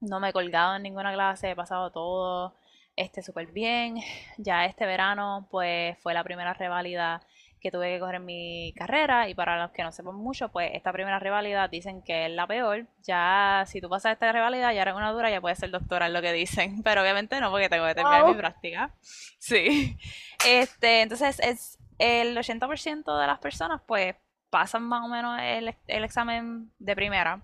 [0.00, 2.54] no me he colgado en ninguna clase, he pasado todo
[2.96, 3.96] este súper bien.
[4.38, 7.22] Ya este verano pues fue la primera reválida
[7.62, 10.72] que tuve que coger en mi carrera y para los que no sepan mucho, pues
[10.74, 12.86] esta primera reválida dicen que es la peor.
[13.04, 16.12] Ya si tú pasas esta reválida ya eres una dura, ya puedes ser doctora, es
[16.12, 18.92] lo que dicen, pero obviamente no porque tengo que terminar mi práctica.
[19.38, 19.98] Sí.
[20.46, 24.14] Este, entonces es el 80% de las personas pues
[24.50, 27.42] pasan más o menos el, el examen de primera.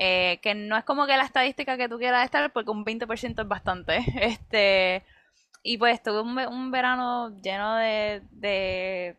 [0.00, 3.42] Eh, que no es como que la estadística que tú quieras estar, porque un 20%
[3.42, 3.98] es bastante.
[4.20, 5.04] Este,
[5.62, 9.16] y pues tuve un, verano lleno de, de,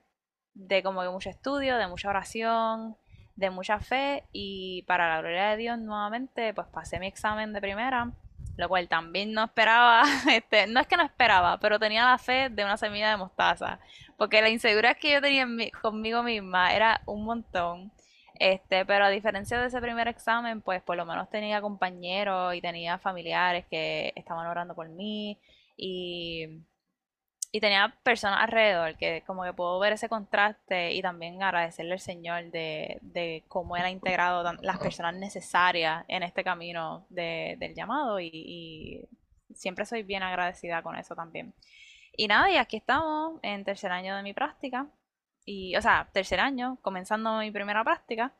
[0.53, 2.95] de, como que mucho estudio, de mucha oración,
[3.35, 4.23] de mucha fe.
[4.31, 8.13] Y para la gloria de Dios, nuevamente, pues pasé mi examen de primera,
[8.55, 10.03] lo cual también no esperaba.
[10.31, 13.79] Este, no es que no esperaba, pero tenía la fe de una semilla de mostaza.
[14.17, 15.45] Porque la inseguridad que yo tenía
[15.81, 17.91] conmigo misma era un montón.
[18.39, 22.61] Este, pero a diferencia de ese primer examen, pues por lo menos tenía compañeros y
[22.61, 25.37] tenía familiares que estaban orando por mí
[25.75, 26.47] y,
[27.59, 32.51] tenía personas alrededor que como que puedo ver ese contraste y también agradecerle al Señor
[32.51, 38.29] de, de cómo ha integrado las personas necesarias en este camino de, del llamado y,
[38.31, 39.05] y
[39.53, 41.53] siempre soy bien agradecida con eso también.
[42.15, 44.87] Y nada, y aquí estamos en tercer año de mi práctica
[45.49, 48.33] y, o sea, tercer año, comenzando mi primera práctica.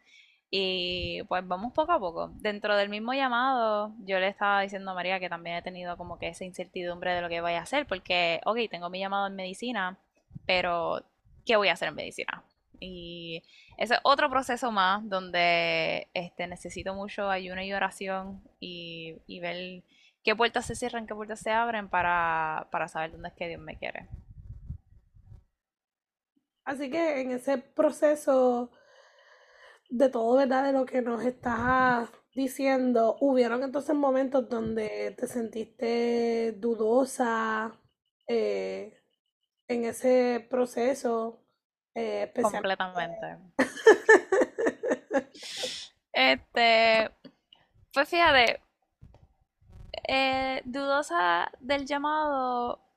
[0.52, 2.32] Y pues vamos poco a poco.
[2.36, 6.20] Dentro del mismo llamado, yo le estaba diciendo a María que también he tenido como
[6.20, 9.36] que esa incertidumbre de lo que voy a hacer, porque, ok, tengo mi llamado en
[9.36, 9.98] medicina,
[10.46, 11.04] pero
[11.48, 12.44] ¿qué voy a hacer en medicina?
[12.80, 13.44] Y
[13.78, 19.84] ese es otro proceso más donde este, necesito mucho ayuno y oración y, y ver
[20.24, 23.62] qué puertas se cierran, qué puertas se abren para, para saber dónde es que Dios
[23.62, 24.08] me quiere.
[26.70, 28.70] Así que en ese proceso
[29.90, 30.66] de todo, ¿verdad?
[30.66, 37.76] De lo que nos estás diciendo, ¿hubieron entonces momentos donde te sentiste dudosa
[38.28, 39.02] eh,
[39.68, 41.42] en ese proceso?
[41.96, 43.40] Eh, Completamente.
[46.14, 47.10] este,
[47.92, 48.62] pues fíjate,
[50.08, 52.89] eh, dudosa del llamado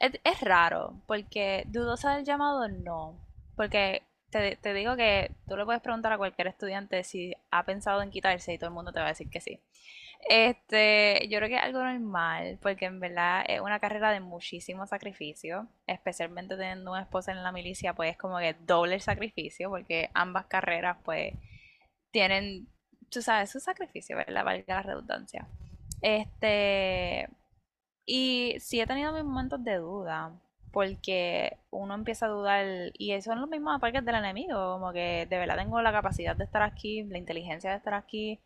[0.00, 3.18] es, raro, porque dudosa del llamado no.
[3.56, 8.02] Porque te, te, digo que tú le puedes preguntar a cualquier estudiante si ha pensado
[8.02, 9.60] en quitarse y todo el mundo te va a decir que sí.
[10.28, 14.86] Este, yo creo que es algo normal, porque en verdad es una carrera de muchísimo
[14.86, 19.70] sacrificio, especialmente teniendo una esposa en la milicia, pues es como que doble el sacrificio,
[19.70, 21.32] porque ambas carreras pues
[22.10, 22.66] tienen,
[23.10, 24.44] tú sabes, su sacrificio, ¿verdad?
[24.44, 25.46] Valga la redundancia.
[26.02, 27.28] Este,
[28.06, 30.32] y sí he tenido mis momentos de duda,
[30.72, 32.66] porque uno empieza a dudar,
[32.98, 36.44] y son los mismos ataques del enemigo, como que de verdad tengo la capacidad de
[36.44, 38.40] estar aquí, la inteligencia de estar aquí,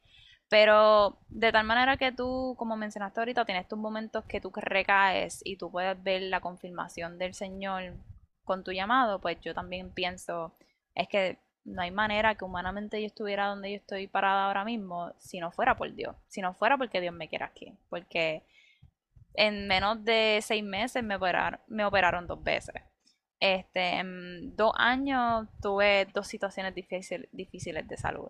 [0.49, 5.41] Pero de tal manera que tú, como mencionaste ahorita, tienes tus momentos que tú recaes
[5.45, 7.95] y tú puedes ver la confirmación del Señor
[8.45, 10.53] con tu llamado, pues yo también pienso,
[10.95, 15.13] es que no hay manera que humanamente yo estuviera donde yo estoy parada ahora mismo
[15.19, 18.43] si no fuera por Dios, si no fuera porque Dios me quiera aquí, porque
[19.35, 22.75] en menos de seis meses me operaron, me operaron dos veces.
[23.41, 28.29] Este, en dos años tuve dos situaciones difíciles de salud.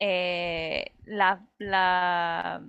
[0.00, 2.62] Eh, la, la,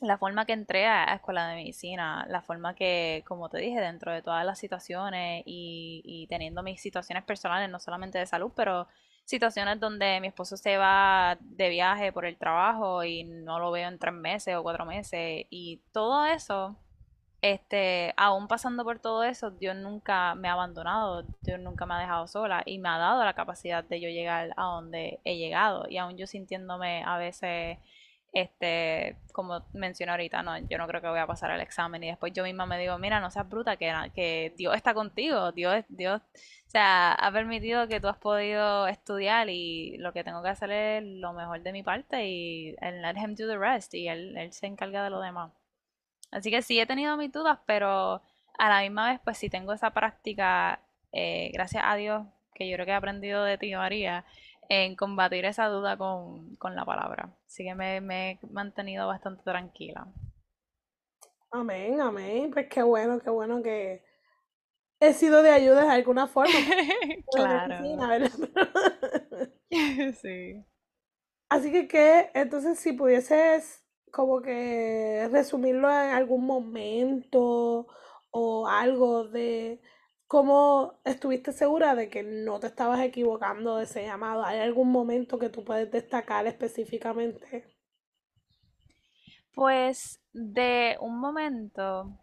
[0.00, 3.80] la, forma que entré a la escuela de medicina, la forma que, como te dije,
[3.80, 8.52] dentro de todas las situaciones y, y teniendo mis situaciones personales, no solamente de salud,
[8.54, 8.86] pero
[9.24, 13.88] situaciones donde mi esposo se va de viaje por el trabajo y no lo veo
[13.88, 16.76] en tres meses o cuatro meses y todo eso
[17.42, 21.98] este, aún pasando por todo eso, Dios nunca me ha abandonado, Dios nunca me ha
[21.98, 25.86] dejado sola y me ha dado la capacidad de yo llegar a donde he llegado.
[25.88, 27.78] Y aún yo sintiéndome a veces,
[28.32, 32.08] este, como mencioné ahorita, no, yo no creo que voy a pasar el examen y
[32.08, 36.22] después yo misma me digo, mira, no seas bruta, que, Dios está contigo, Dios, Dios,
[36.66, 40.70] o sea, ha permitido que tú has podido estudiar y lo que tengo que hacer
[40.70, 44.52] es lo mejor de mi parte y let him do the rest y él, él
[44.52, 45.50] se encarga de lo demás.
[46.32, 48.22] Así que sí he tenido mis dudas, pero
[48.58, 50.80] a la misma vez, pues sí tengo esa práctica,
[51.12, 54.24] eh, gracias a Dios, que yo creo que he aprendido de ti, María,
[54.68, 57.36] en combatir esa duda con, la palabra.
[57.46, 60.06] Así que me, he mantenido bastante tranquila.
[61.50, 62.50] Amén, amén.
[62.50, 64.02] Pues qué bueno, qué bueno que
[65.00, 66.54] he sido de ayuda de alguna forma.
[67.30, 68.26] claro.
[70.22, 70.64] sí.
[71.50, 72.30] Así que, ¿qué?
[72.32, 73.81] Entonces, si pudieses
[74.12, 77.88] como que resumirlo en algún momento
[78.30, 79.80] o algo de
[80.26, 84.44] cómo estuviste segura de que no te estabas equivocando de ese llamado.
[84.44, 87.64] ¿Hay algún momento que tú puedes destacar específicamente?
[89.54, 92.18] Pues de un momento,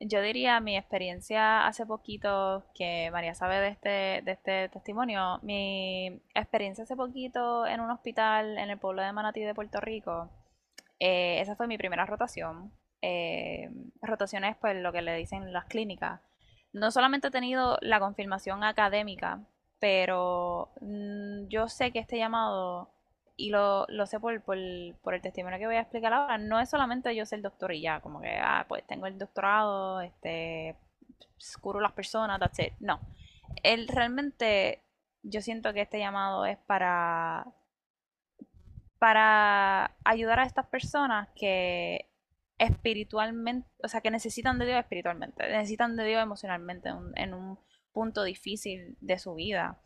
[0.00, 6.22] yo diría mi experiencia hace poquito, que María sabe de este, de este testimonio, mi
[6.34, 10.30] experiencia hace poquito en un hospital en el pueblo de Manatí de Puerto Rico
[11.00, 12.72] eh, esa fue mi primera rotación.
[13.02, 13.70] Eh,
[14.00, 16.20] rotaciones, pues lo que le dicen las clínicas.
[16.72, 19.40] No solamente he tenido la confirmación académica,
[19.78, 22.90] pero mm, yo sé que este llamado,
[23.36, 27.14] y lo, sé por, por, el testimonio que voy a explicar ahora, no es solamente
[27.14, 30.76] yo ser doctor y ya, como que, ah, pues tengo el doctorado, este,
[31.60, 32.72] curo las personas, that's it.
[32.80, 33.00] No.
[33.62, 34.82] Él realmente,
[35.22, 37.46] yo siento que este llamado es para
[39.04, 42.08] para ayudar a estas personas que
[42.56, 47.58] espiritualmente, o sea, que necesitan de Dios espiritualmente, necesitan de Dios emocionalmente en un,
[47.92, 49.78] punto difícil de su vida.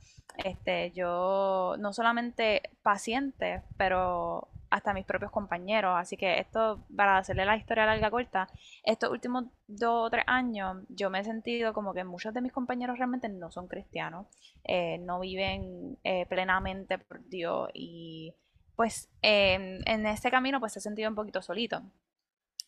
[0.45, 5.95] Este, yo no solamente pacientes, pero hasta mis propios compañeros.
[5.97, 8.49] Así que esto, para hacerle la historia larga corta,
[8.85, 12.53] estos últimos dos o tres años yo me he sentido como que muchos de mis
[12.53, 14.29] compañeros realmente no son cristianos,
[14.65, 18.33] eh, no viven eh, plenamente por Dios y
[18.79, 21.83] pues en este camino pues he sentido un poquito solito.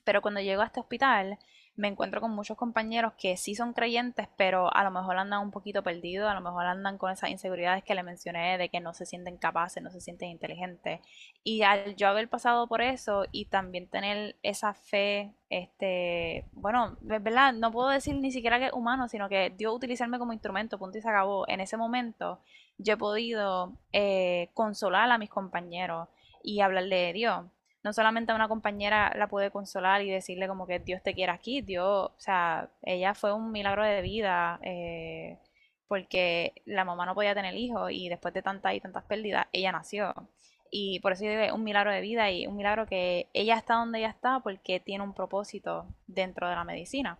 [0.02, 1.38] Pero cuando llego a este hospital
[1.76, 5.52] me encuentro con muchos compañeros que sí son creyentes, pero a lo mejor andan un
[5.52, 8.92] poquito perdidos, a lo mejor andan con esas inseguridades que le mencioné de que no
[8.92, 11.00] se sienten capaces, no se sienten inteligentes.
[11.44, 17.52] Y al yo haber pasado por eso y también tener esa fe, este, bueno, verdad,
[17.52, 20.98] no puedo decir ni siquiera que es humano, sino que Dios utilizarme como instrumento, punto
[20.98, 21.48] y se acabó.
[21.48, 22.40] En ese momento
[22.82, 26.08] yo he podido eh, consolar a mis compañeros
[26.42, 27.46] y hablarle de Dios.
[27.82, 31.32] No solamente a una compañera la pude consolar y decirle como que Dios te quiere
[31.32, 35.38] aquí, Dios, o sea, ella fue un milagro de vida, eh,
[35.88, 39.72] porque la mamá no podía tener hijos y después de tantas y tantas pérdidas, ella
[39.72, 40.14] nació.
[40.70, 43.98] Y por eso digo un milagro de vida y un milagro que ella está donde
[43.98, 47.18] ella está porque tiene un propósito dentro de la medicina.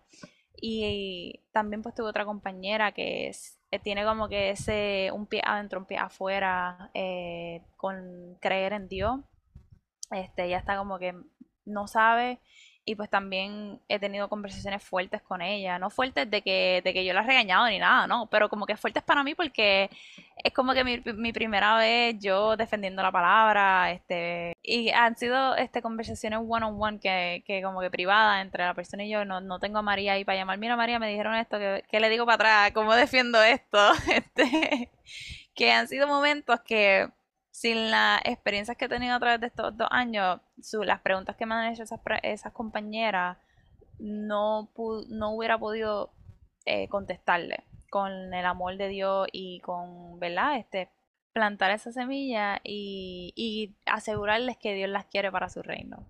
[0.61, 5.79] Y también pues tuve otra compañera que es, tiene como que ese, un pie adentro,
[5.79, 9.19] un pie afuera, eh, con creer en Dios.
[10.11, 11.15] Este, ella está como que
[11.65, 12.39] no sabe
[12.83, 17.05] y pues también he tenido conversaciones fuertes con ella, no fuertes de que, de que
[17.05, 19.89] yo la he regañado ni nada, no, pero como que fuertes para mí porque
[20.43, 25.81] es como que mi, primera vez yo defendiendo la palabra, este, y han sido este
[25.81, 29.41] conversaciones one on one que, que como que privada entre la persona y yo, no,
[29.41, 32.25] no tengo a María ahí para llamar, mira María, me dijeron esto, ¿qué, le digo
[32.25, 32.71] para atrás?
[32.73, 33.77] ¿Cómo defiendo esto?
[34.11, 34.89] Este,
[35.53, 37.09] que han sido momentos que
[37.51, 40.39] sin las experiencias que he tenido a través de estos dos años,
[40.83, 43.37] las preguntas que me han hecho esas, esas compañeras,
[43.99, 44.71] no,
[45.09, 46.11] no hubiera podido
[46.65, 50.57] eh, contestarle con el amor de Dios y con, ¿verdad?
[50.57, 50.89] Este,
[51.33, 56.05] plantar esa semilla y, asegurarles que Dios las quiere para su reino.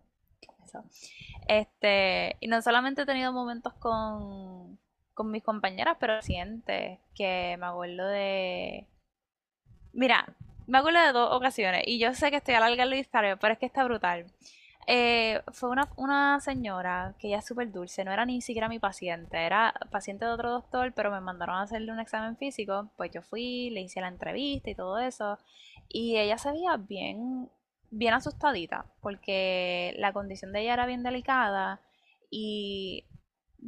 [1.47, 4.79] Este, y no solamente he tenido momentos con,
[5.13, 8.87] con mis compañeras, pero siente que me acuerdo de...
[9.91, 10.33] Mira,
[10.71, 13.59] me acuerdo de dos ocasiones y yo sé que estoy alargando la historia, pero es
[13.59, 14.25] que está brutal.
[14.87, 18.79] Eh, fue una, una, señora que ella es súper dulce, no era ni siquiera mi
[18.79, 23.11] paciente, era paciente de otro doctor, pero me mandaron a hacerle un examen físico, pues
[23.11, 25.37] yo fui, le hice la entrevista y todo eso,
[25.89, 27.49] y ella se veía bien,
[27.91, 31.81] bien asustadita, porque la condición de ella era bien delicada
[32.29, 33.05] y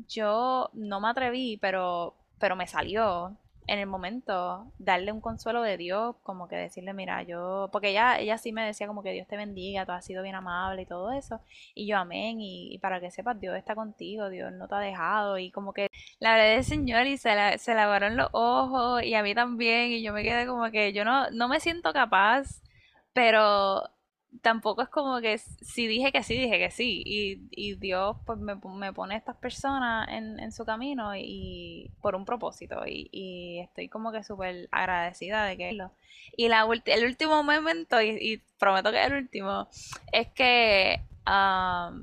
[0.07, 3.37] yo no me atreví, pero, pero me salió
[3.67, 8.19] en el momento darle un consuelo de Dios, como que decirle, mira, yo, porque ella,
[8.19, 10.85] ella sí me decía como que Dios te bendiga, tú has sido bien amable y
[10.85, 11.41] todo eso,
[11.73, 15.37] y yo amén, y, para que sepas, Dios está contigo, Dios no te ha dejado,
[15.37, 15.87] y como que
[16.19, 20.03] la verdad Señor y se, la, se lavaron los ojos, y a mí también, y
[20.03, 22.61] yo me quedé como que yo no, no me siento capaz,
[23.13, 23.83] pero
[24.41, 27.03] tampoco es como que si dije que sí, dije que sí.
[27.05, 31.91] Y, y Dios pues me, me, pone a estas personas en, en su camino y,
[32.01, 32.85] por un propósito.
[32.85, 35.91] Y, y estoy como que súper agradecida de que lo.
[36.35, 39.67] Y la, el último momento, y, prometo que el último,
[40.11, 41.01] es que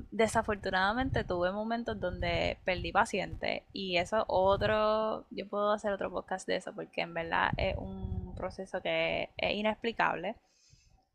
[0.09, 3.65] desafortunadamente tuve momentos donde perdí paciente.
[3.73, 8.33] Y eso otro, yo puedo hacer otro podcast de eso porque en verdad es un
[8.35, 10.35] proceso que es inexplicable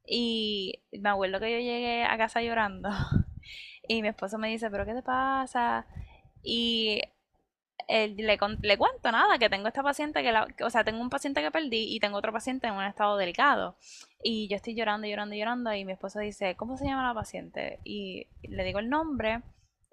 [0.06, 2.90] y me acuerdo que yo llegué a casa llorando
[3.88, 5.86] y mi esposo me dice, pero ¿qué te pasa?
[6.42, 7.00] Y
[7.88, 11.42] le, le cuento nada, que tengo esta paciente que la, o sea, tengo un paciente
[11.42, 13.76] que perdí y tengo otro paciente en un estado delicado.
[14.22, 17.80] Y yo estoy llorando, llorando, llorando y mi esposo dice, ¿cómo se llama la paciente?
[17.84, 19.42] Y le digo el nombre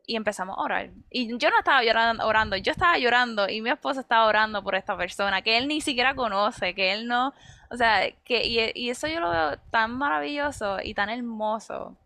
[0.06, 0.90] y empezamos a orar.
[1.10, 4.76] Y yo no estaba llorando, orando, yo estaba llorando y mi esposo estaba orando por
[4.76, 7.34] esta persona que él ni siquiera conoce, que él no,
[7.70, 11.98] o sea, que y, eso yo lo veo tan maravilloso y tan hermoso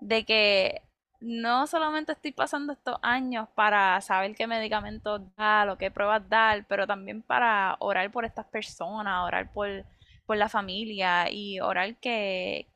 [0.00, 0.82] de que
[1.20, 6.66] no solamente estoy pasando estos años para saber qué medicamentos dar o qué pruebas dar,
[6.68, 9.68] pero también para orar por estas personas, orar por,
[10.26, 12.68] por la familia y orar que,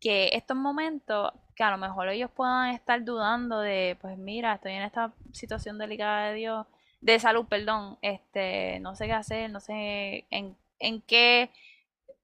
[0.00, 4.72] que estos momentos que a lo mejor ellos puedan estar dudando de, pues mira, estoy
[4.72, 6.66] en esta situación delicada de Dios,
[7.00, 11.50] de salud, perdón, este, no sé qué hacer, no sé en, en qué,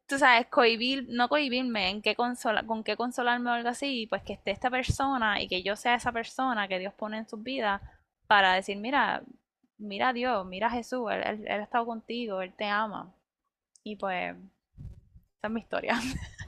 [0.07, 4.23] tú sabes, cohibir, no cohibirme, en qué consola, con qué consolarme o algo así, pues
[4.23, 7.39] que esté esta persona y que yo sea esa persona que Dios pone en su
[7.39, 7.83] vida
[8.27, 9.23] para decir, mira,
[9.79, 13.13] mira a Dios, mira a Jesús, él, él, él ha estado contigo, Él te ama.
[13.85, 14.37] Y pues,
[15.39, 15.99] esa es mi historia.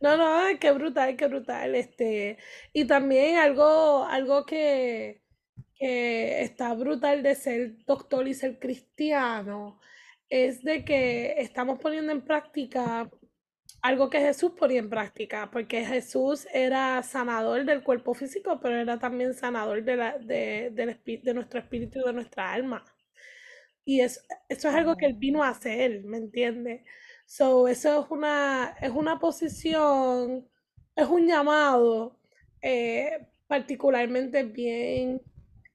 [0.00, 1.74] No, no, qué brutal, qué brutal.
[1.74, 2.38] Este,
[2.72, 5.22] y también algo, algo que,
[5.76, 9.80] que está brutal de ser doctor y ser cristiano
[10.28, 13.10] es de que estamos poniendo en práctica
[13.82, 18.98] algo que Jesús ponía en práctica, porque Jesús era sanador del cuerpo físico, pero era
[18.98, 22.84] también sanador de, la, de, de nuestro espíritu y de nuestra alma.
[23.84, 26.82] Y eso, eso es algo que él vino a hacer, ¿me entiendes?
[27.26, 30.48] So, eso es una, es una posición,
[30.94, 32.18] es un llamado
[32.62, 35.22] eh, particularmente bien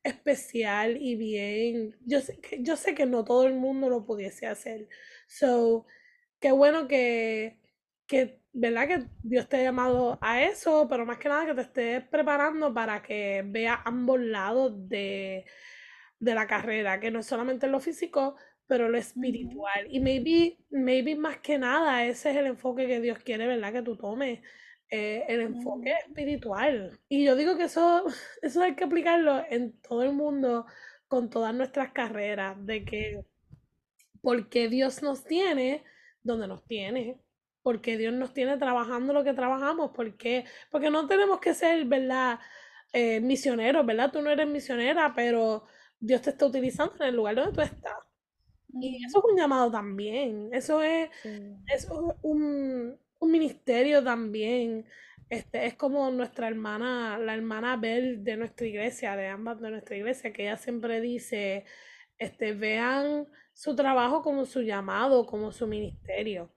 [0.03, 4.47] especial y bien, yo sé, que, yo sé que no todo el mundo lo pudiese
[4.47, 4.87] hacer.
[5.27, 5.85] So,
[6.39, 7.59] qué bueno que,
[8.07, 8.87] que, ¿verdad?
[8.87, 12.73] Que Dios te ha llamado a eso, pero más que nada que te estés preparando
[12.73, 15.45] para que veas ambos lados de,
[16.19, 18.35] de la carrera, que no es solamente lo físico,
[18.69, 19.87] pero lo espiritual.
[19.89, 23.73] Y maybe, maybe más que nada ese es el enfoque que Dios quiere, ¿verdad?
[23.73, 24.41] Que tú tomes.
[24.91, 26.99] Eh, el enfoque espiritual.
[27.09, 28.05] Y yo digo que eso,
[28.43, 30.67] eso hay que aplicarlo en todo el mundo,
[31.07, 33.25] con todas nuestras carreras, de que
[34.21, 35.83] porque Dios nos tiene
[36.21, 37.19] donde nos tiene,
[37.63, 42.39] porque Dios nos tiene trabajando lo que trabajamos, porque, porque no tenemos que ser, ¿verdad?
[42.93, 44.11] Eh, misioneros, ¿verdad?
[44.11, 45.65] Tú no eres misionera, pero
[45.99, 48.08] Dios te está utilizando en el lugar donde tú estás.
[48.73, 50.49] Y eso es un llamado también.
[50.53, 51.09] Eso es,
[52.21, 54.85] un, ministerio también.
[55.29, 59.95] Este, es como nuestra hermana, la hermana Bel de nuestra iglesia, de ambas de nuestra
[59.95, 61.65] iglesia, que ella siempre dice,
[62.17, 66.51] este, vean su trabajo como su llamado, como su ministerio.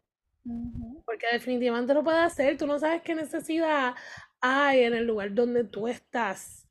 [1.05, 2.57] Porque definitivamente lo puede hacer.
[2.57, 3.95] Tú no sabes qué necesidad
[4.41, 6.69] hay en el lugar donde tú estás,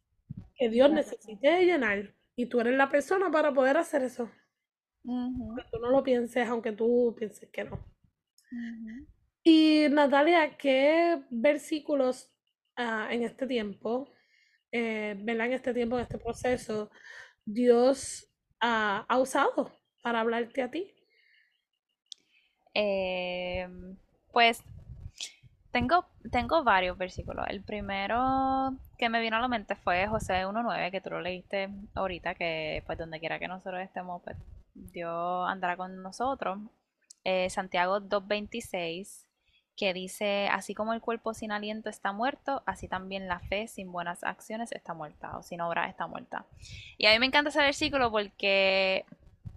[0.56, 2.14] que Dios necesite llenar.
[2.36, 4.30] Y tú eres la persona para poder hacer eso.
[5.06, 7.80] Aunque tú no lo pienses, aunque tú pienses que no.
[9.43, 12.32] Y Natalia, ¿qué versículos
[12.76, 14.14] ah, en este tiempo,
[14.72, 15.47] eh, ¿verdad?
[15.47, 16.91] En este tiempo, en este proceso,
[17.45, 18.28] Dios
[18.60, 19.72] ha usado
[20.04, 20.93] para hablarte a ti?
[22.74, 23.68] Eh,
[24.32, 24.64] pues
[25.72, 27.45] tengo, tengo varios versículos.
[27.49, 31.70] El primero que me vino a la mente fue José 1.9, que tú lo leíste
[31.95, 34.38] ahorita, que pues donde quiera que nosotros estemos, pues
[34.74, 36.60] Dios andará con nosotros.
[37.24, 39.26] Eh, Santiago 2.26,
[39.78, 43.92] que dice, así como el cuerpo sin aliento está muerto, así también la fe sin
[43.92, 46.46] buenas acciones está muerta, o sin obra está muerta.
[46.98, 49.06] Y a mí me encanta ese versículo porque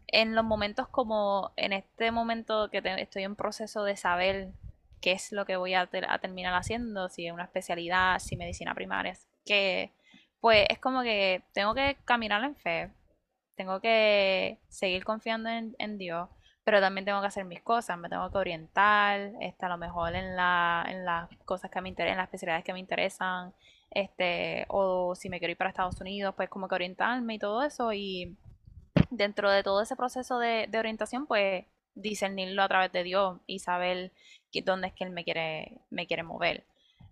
[0.09, 4.53] en los momentos como en este momento que estoy en proceso de saber
[5.01, 9.19] qué es lo que voy a, terminar haciendo, si es una especialidad, si medicina primaria,
[9.45, 9.93] que
[10.41, 12.91] pues es como que tengo que caminar en fe,
[13.57, 16.28] tengo que seguir confiando en, Dios,
[16.64, 20.14] pero también tengo que hacer mis cosas, me tengo que orientar, este, a lo mejor
[20.14, 23.52] en, la, en las cosas que me interesan, en las especialidades que me interesan,
[23.90, 27.62] este, o si me quiero ir para Estados Unidos, pues como que orientarme y todo
[27.62, 28.36] eso, y
[29.11, 34.12] dentro de todo ese proceso de, orientación, pues discernirlo a través de Dios y saber
[34.64, 36.64] dónde es que Él me quiere, me quiere mover.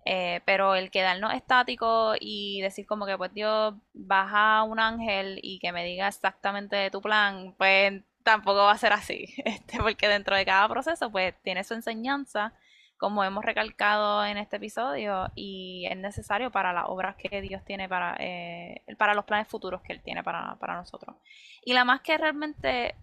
[0.04, 5.60] Eh, pero el quedarnos estático y decir como que pues Dios baja un ángel y
[5.60, 10.34] que me diga exactamente tu plan, pues tampoco va a ser así, este, porque dentro
[10.36, 12.52] de cada proceso pues tiene su enseñanza,
[12.96, 17.88] como hemos recalcado en este episodio, y es necesario para las obras que Dios tiene
[17.88, 21.16] para, eh, para los planes futuros que Él tiene para, para nosotros.
[21.64, 22.94] Y la más que realmente...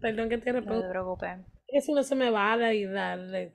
[0.00, 3.52] perdón que te No te preocupes que si no se me va a darle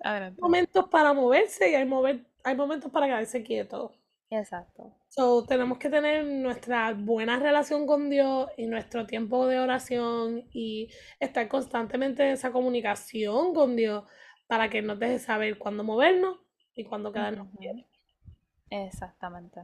[0.00, 3.92] Hay momentos para moverse y hay, mover, hay momentos para quedarse quieto.
[4.30, 4.92] Exacto.
[5.08, 10.88] So, tenemos que tener nuestra buena relación con Dios y nuestro tiempo de oración y
[11.20, 14.04] estar constantemente en esa comunicación con Dios
[14.48, 16.38] para que nos deje saber cuándo movernos
[16.74, 17.84] y cuándo quedarnos quietos.
[18.68, 19.60] Exactamente.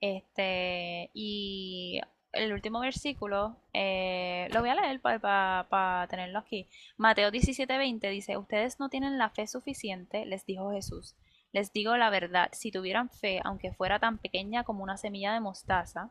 [0.00, 2.00] Este, y
[2.34, 6.68] el último versículo, eh, lo voy a leer para tenerlo aquí.
[6.96, 11.14] Mateo 17:20 dice, ustedes no tienen la fe suficiente, les dijo Jesús.
[11.52, 15.40] Les digo la verdad, si tuvieran fe, aunque fuera tan pequeña como una semilla de
[15.40, 16.10] mostaza,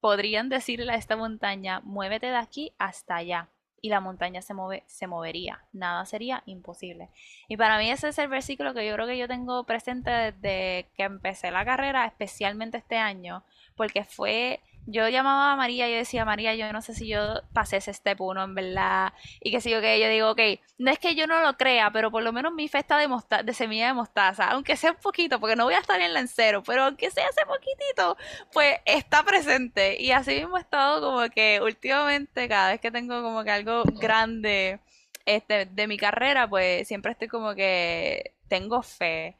[0.00, 3.50] podrían decirle a esta montaña, muévete de aquí hasta allá.
[3.82, 4.54] Y la montaña se,
[4.86, 7.10] se movería, nada sería imposible.
[7.48, 10.88] Y para mí ese es el versículo que yo creo que yo tengo presente desde
[10.96, 13.44] que empecé la carrera, especialmente este año,
[13.76, 17.42] porque fue yo llamaba a María y yo decía, María, yo no sé si yo
[17.52, 19.12] pasé ese step 1 en verdad.
[19.40, 20.40] Y que si yo que yo digo, ok,
[20.78, 23.52] no es que yo no lo crea, pero por lo menos mi fe está de,
[23.52, 26.28] semilla de mostaza, aunque sea un poquito, porque no voy a estar en la en
[26.28, 28.16] cero, pero aunque sea ese poquitito,
[28.52, 30.00] pues está presente.
[30.00, 33.82] Y así mismo he estado como que últimamente, cada vez que tengo como que algo
[34.00, 34.80] grande
[35.26, 39.36] este, de mi carrera, pues siempre estoy como que tengo fe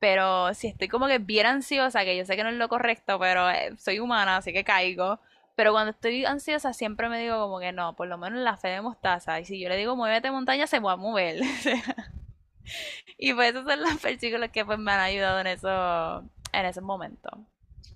[0.00, 3.18] pero si estoy como que bien ansiosa, que yo sé que no es lo correcto,
[3.18, 5.20] pero eh, soy humana, así que caigo.
[5.56, 8.68] Pero cuando estoy ansiosa siempre me digo como que no, por lo menos la fe
[8.68, 9.40] de mostaza.
[9.40, 11.40] Y si yo le digo muévete montaña, se va a mover.
[13.18, 16.84] y pues esos son los versículos que pues me han ayudado en eso, en esos
[16.84, 17.32] momentos.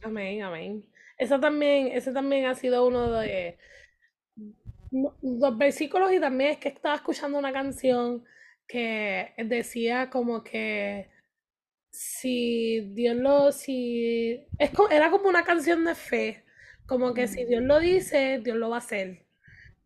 [0.02, 0.84] Amén, amén.
[1.16, 3.56] Eso también, ese también ha sido uno de
[4.90, 8.24] los versículos y también es que estaba escuchando una canción
[8.66, 11.08] que decía como que
[11.92, 16.44] si Dios lo, si, es era como una canción de fe,
[16.86, 19.26] como que si Dios lo dice, Dios lo va a hacer.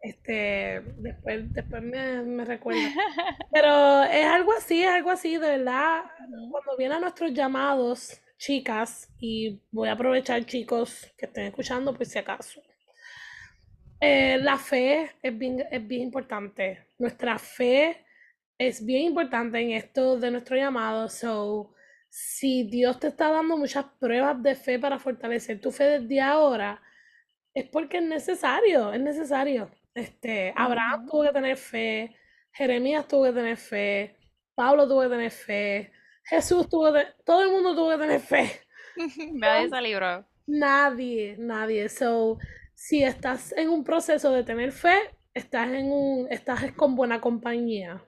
[0.00, 2.80] Este, después, después me, me recuerdo.
[3.52, 6.04] Pero es algo así, es algo así, de verdad,
[6.50, 12.18] cuando vienen nuestros llamados, chicas, y voy a aprovechar chicos que estén escuchando, pues si
[12.18, 12.62] acaso.
[14.00, 16.86] Eh, la fe es bien, es bien importante.
[16.98, 18.04] Nuestra fe
[18.58, 21.08] es bien importante en esto de nuestro llamado.
[21.08, 21.74] So,
[22.08, 26.82] si Dios te está dando muchas pruebas de fe para fortalecer tu fe desde ahora,
[27.54, 29.70] es porque es necesario, es necesario.
[29.94, 32.16] Este, Abraham tuvo que tener fe,
[32.52, 34.16] Jeremías tuvo que tener fe,
[34.54, 35.92] Pablo tuvo que tener fe,
[36.24, 38.60] Jesús tuvo que todo el mundo tuvo que tener fe.
[39.32, 40.26] Nadie se libró.
[40.46, 41.88] Nadie, nadie.
[41.88, 42.38] So,
[42.74, 44.96] si estás en un proceso de tener fe,
[45.34, 48.02] estás en un, estás con buena compañía.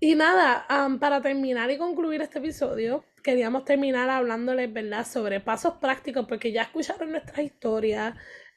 [0.00, 0.66] Y nada,
[1.00, 6.62] para terminar y concluir este episodio, queríamos terminar hablándoles, ¿verdad?, sobre pasos prácticos, porque ya
[6.62, 8.14] escucharon nuestras historias,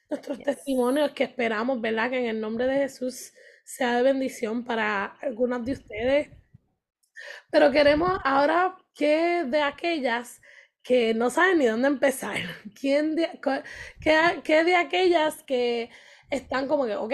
[0.10, 3.32] nuestros testimonios que esperamos, ¿verdad?, que en el nombre de Jesús
[3.64, 6.30] sea de bendición para algunas de ustedes.
[7.50, 10.42] Pero queremos ahora que de aquellas
[10.84, 12.36] que no saben ni dónde empezar,
[12.80, 13.16] ¿quién
[14.02, 15.90] qué de aquellas que
[16.30, 17.14] están como que, ok,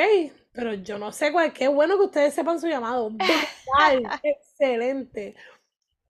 [0.52, 3.12] pero yo no sé cuál, qué bueno que ustedes sepan su llamado.
[4.24, 5.36] excelente.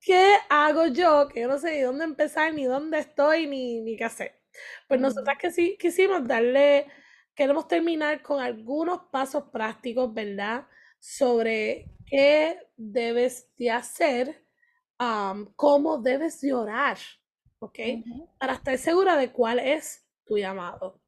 [0.00, 1.28] ¿Qué hago yo?
[1.28, 4.40] Que yo no sé ni dónde empezar, ni dónde estoy, ni, ni qué hacer.
[4.88, 6.86] Pues nosotras que sí quisimos darle,
[7.34, 10.66] queremos terminar con algunos pasos prácticos, ¿verdad?
[11.06, 14.44] sobre qué debes de hacer,
[15.54, 16.98] cómo debes de orar,
[17.60, 17.78] ¿ok?
[18.38, 21.00] Para estar segura de cuál es tu llamado.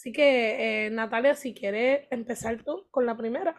[0.00, 3.54] Así que, eh, Natalia, si quieres empezar tú con la primera.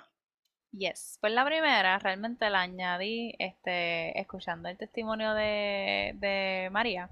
[0.71, 7.11] Yes, pues la primera realmente la añadí este, escuchando el testimonio de, de María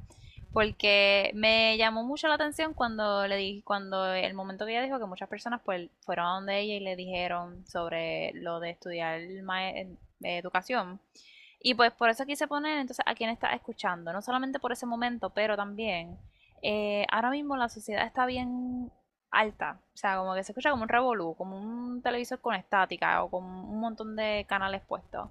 [0.52, 4.98] porque me llamó mucho la atención cuando le di, cuando el momento que ella dijo
[4.98, 9.22] que muchas personas pues fueron a donde ella y le dijeron sobre lo de estudiar
[10.22, 11.00] educación.
[11.60, 14.88] Y pues por eso quise poner entonces a quien está escuchando, no solamente por ese
[14.88, 16.18] momento, pero también
[16.64, 18.92] eh, ahora mismo la sociedad está bien
[19.32, 23.24] alta, o sea, como que se escucha como un revolú, como un televisor con estática
[23.24, 25.30] o con un montón de canales puestos.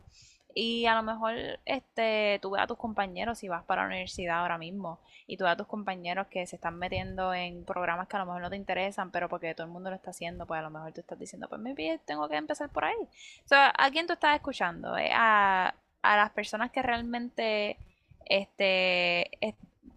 [0.55, 1.35] Y a lo mejor
[1.67, 5.45] este, tú ves a tus compañeros si vas para la universidad ahora mismo y tú
[5.45, 8.51] ves a tus compañeros que se están metiendo en programas que a lo mejor no
[8.51, 11.01] te interesan, pero porque todo el mundo lo está haciendo, pues a lo mejor tú
[11.01, 12.97] estás diciendo, pues maybe tengo que empezar por ahí.
[13.45, 14.95] O sea, ¿a quién tú estás escuchando?
[14.97, 17.77] A, a las personas que realmente
[18.25, 19.31] este,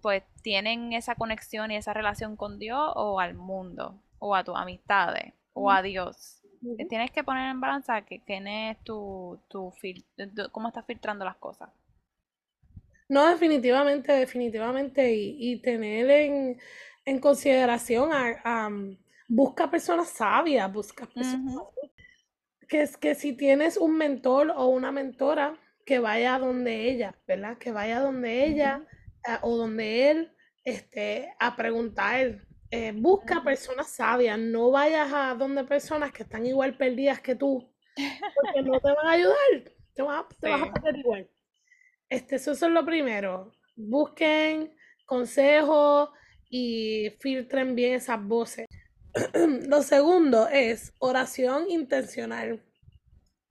[0.02, 4.56] pues tienen esa conexión y esa relación con Dios o al mundo o a tus
[4.56, 6.42] amistades o a Dios.
[6.90, 9.74] Tienes que poner en balanza que, quién es tu, tu,
[10.52, 11.70] cómo estás filtrando las cosas.
[13.10, 15.12] No, definitivamente, definitivamente.
[15.14, 16.10] Y, tener
[17.04, 18.70] en, consideración a,
[19.28, 21.56] busca personas sabias, busca personas
[22.70, 27.58] que, es, que si tienes un mentor o una mentora, que vaya donde ella, ¿verdad?
[27.58, 28.86] Que vaya donde ella
[29.28, 35.64] eh, o donde él este, a preguntar eh, busca personas sabias, no vayas a donde
[35.66, 37.70] personas que están igual perdidas que tú,
[38.36, 39.36] porque no te van a ayudar,
[39.94, 40.24] te, vas,
[40.62, 41.30] a perder igual.
[42.08, 43.52] Este, eso es lo primero.
[43.76, 44.74] Busquen
[45.06, 46.10] consejos
[46.50, 48.68] y filtren bien esas voces.
[49.68, 52.64] lo segundo es oración intencional.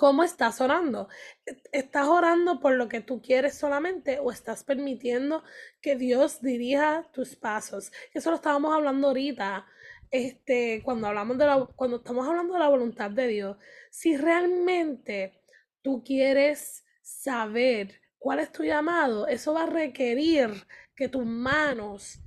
[0.00, 1.10] ¿Cómo estás orando?
[1.44, 5.44] ¿E-, ¿Estás orando por lo que tú quieres solamente o estás permitiendo
[5.82, 7.92] que Dios dirija tus pasos?
[8.14, 9.66] Eso lo estábamos hablando ahorita,
[10.10, 13.58] este, cuando hablamos de la, cuando estamos hablando de la voluntad de Dios.
[13.90, 15.42] Si realmente
[15.82, 20.66] tú quieres saber cuál es tu llamado, eso va a requerir
[20.96, 22.20] que tus manos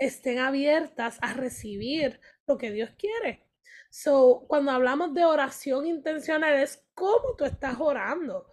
[0.00, 3.49] estén abiertas a recibir lo que Dios quiere.
[3.90, 8.46] So, cuando hablamos de oración intencional, es cómo tú estás orando.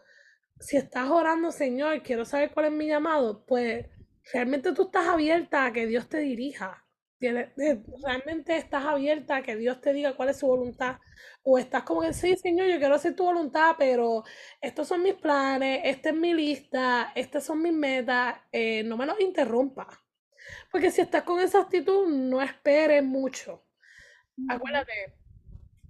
[0.60, 3.88] Si estás orando, Señor, quiero saber cuál es mi llamado, pues
[4.34, 6.86] realmente tú estás abierta a que Dios te dirija.
[7.20, 10.98] Realmente estás abierta a que Dios te diga cuál es su voluntad.
[11.44, 14.24] O estás como que, sí, Señor, yo quiero hacer tu voluntad, pero
[14.62, 19.06] estos son mis planes, esta es mi lista, estas son mis metas, eh, no me
[19.06, 19.88] los interrumpa.
[20.72, 23.64] Porque si estás con esa actitud, no esperes mucho.
[24.48, 24.94] Acuérdate,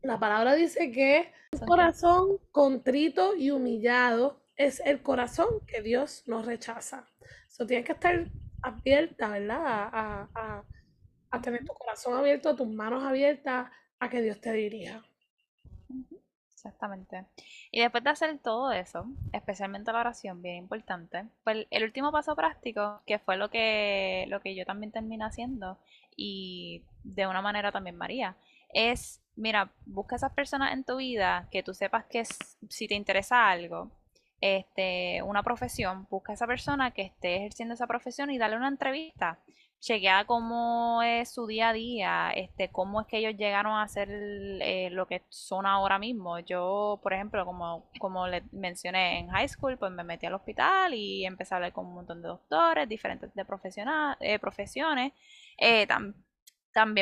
[0.01, 6.45] la palabra dice que un corazón contrito y humillado es el corazón que Dios nos
[6.45, 7.07] rechaza.
[7.47, 8.29] Eso tienes que estar
[8.61, 9.89] abierta, ¿verdad?
[9.93, 10.63] A,
[11.41, 13.69] tener tu corazón abierto, tus manos abiertas
[13.99, 15.03] a que Dios te dirija.
[16.51, 17.25] Exactamente.
[17.71, 22.35] Y después de hacer todo eso, especialmente la oración, bien importante, pues el último paso
[22.35, 25.77] práctico, que fue lo que, lo que yo también terminé haciendo,
[26.15, 28.35] y de una manera también María,
[28.73, 32.25] es, mira, busca esas personas en tu vida que tú sepas que
[32.69, 33.91] si te interesa algo,
[34.41, 39.39] este, una profesión, busca esa persona que esté ejerciendo esa profesión y dale una entrevista.
[39.79, 44.09] Chequea cómo es su día a día, este, cómo es que ellos llegaron a ser
[44.11, 46.39] eh, lo que son ahora mismo.
[46.39, 50.95] Yo, por ejemplo, como, como le mencioné en high school, pues me metí al hospital
[50.95, 53.41] y empecé a hablar con un montón de doctores, diferentes de
[54.21, 55.13] eh, profesiones.
[55.59, 56.26] Eh, también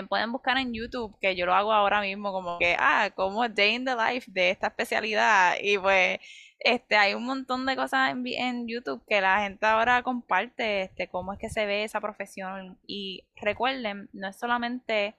[0.07, 3.75] pueden buscar en YouTube, que yo lo hago ahora mismo, como que, ah, como Day
[3.75, 5.55] in the Life de esta especialidad.
[5.61, 6.19] Y pues,
[6.59, 11.07] este, hay un montón de cosas en, en YouTube que la gente ahora comparte, este,
[11.07, 12.79] cómo es que se ve esa profesión.
[12.87, 15.15] Y recuerden, no es solamente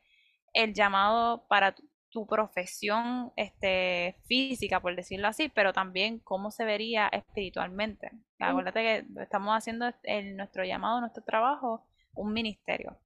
[0.52, 7.08] el llamado para tu, profesión este, física, por decirlo así, pero también cómo se vería
[7.08, 8.10] espiritualmente.
[8.38, 11.84] Acuérdate que estamos haciendo el, nuestro llamado, nuestro trabajo,
[12.14, 12.96] un ministerio.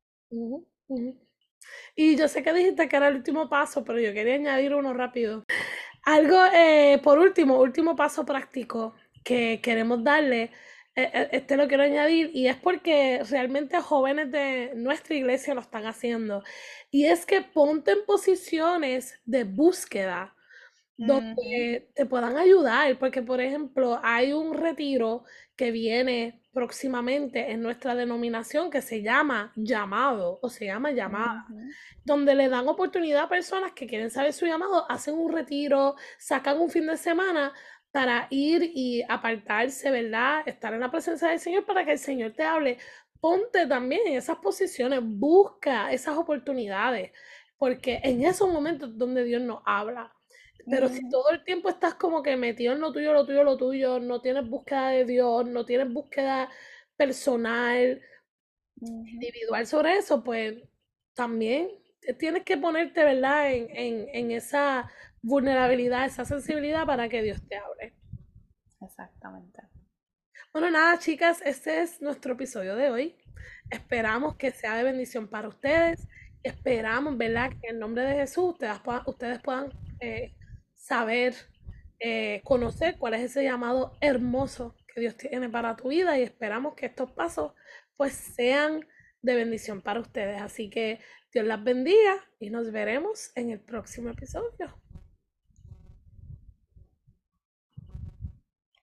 [1.95, 4.95] Y yo sé que dijiste que era el último paso, pero yo quería añadir uno
[4.95, 5.45] rápido.
[6.05, 10.45] Algo, eh, por último, último paso práctico que queremos darle,
[10.97, 15.61] eh, eh, este lo quiero añadir, y es porque realmente jóvenes de nuestra iglesia lo
[15.61, 16.43] están haciendo.
[16.91, 20.35] Y es que ponte en posiciones de búsqueda
[20.97, 25.25] donde te puedan ayudar, porque por ejemplo hay un retiro
[25.57, 31.47] que viene próximamente en nuestra denominación que se llama llamado o se llama llamada,
[32.05, 36.61] donde le dan oportunidad a personas que quieren saber su llamado, hacen un retiro, sacan
[36.61, 37.53] un fin de semana
[37.93, 40.43] para ir y apartarse, ¿verdad?
[40.47, 42.79] Estar en la presencia del Señor para que el Señor te hable.
[43.21, 47.13] Ponte también en esas posiciones, busca esas oportunidades,
[47.59, 50.13] porque en esos momentos donde Dios nos habla.
[50.69, 53.57] Pero si todo el tiempo estás como que metido en lo tuyo, lo tuyo, lo
[53.57, 56.51] tuyo, no tienes búsqueda de Dios, no tienes búsqueda
[56.97, 58.01] personal,
[58.81, 60.63] individual sobre eso, pues
[61.15, 61.71] también
[62.19, 64.91] tienes que ponerte, ¿verdad?, en, en, en esa
[65.23, 67.95] vulnerabilidad, esa sensibilidad para que Dios te hable.
[68.81, 69.63] Exactamente.
[70.53, 73.17] Bueno, nada, chicas, este es nuestro episodio de hoy.
[73.71, 76.09] Esperamos que sea de bendición para ustedes.
[76.43, 77.51] Esperamos, ¿verdad?
[77.51, 79.71] Que en el nombre de Jesús ustedes puedan, ustedes puedan
[80.01, 80.35] eh,
[80.81, 81.35] saber,
[82.01, 86.75] eh, conocer cuál es ese llamado hermoso que Dios tiene para tu vida y esperamos
[86.75, 87.53] que estos pasos
[87.97, 88.87] pues sean
[89.23, 90.41] de bendición para ustedes.
[90.41, 91.01] Así que
[91.33, 94.75] Dios las bendiga y nos veremos en el próximo episodio.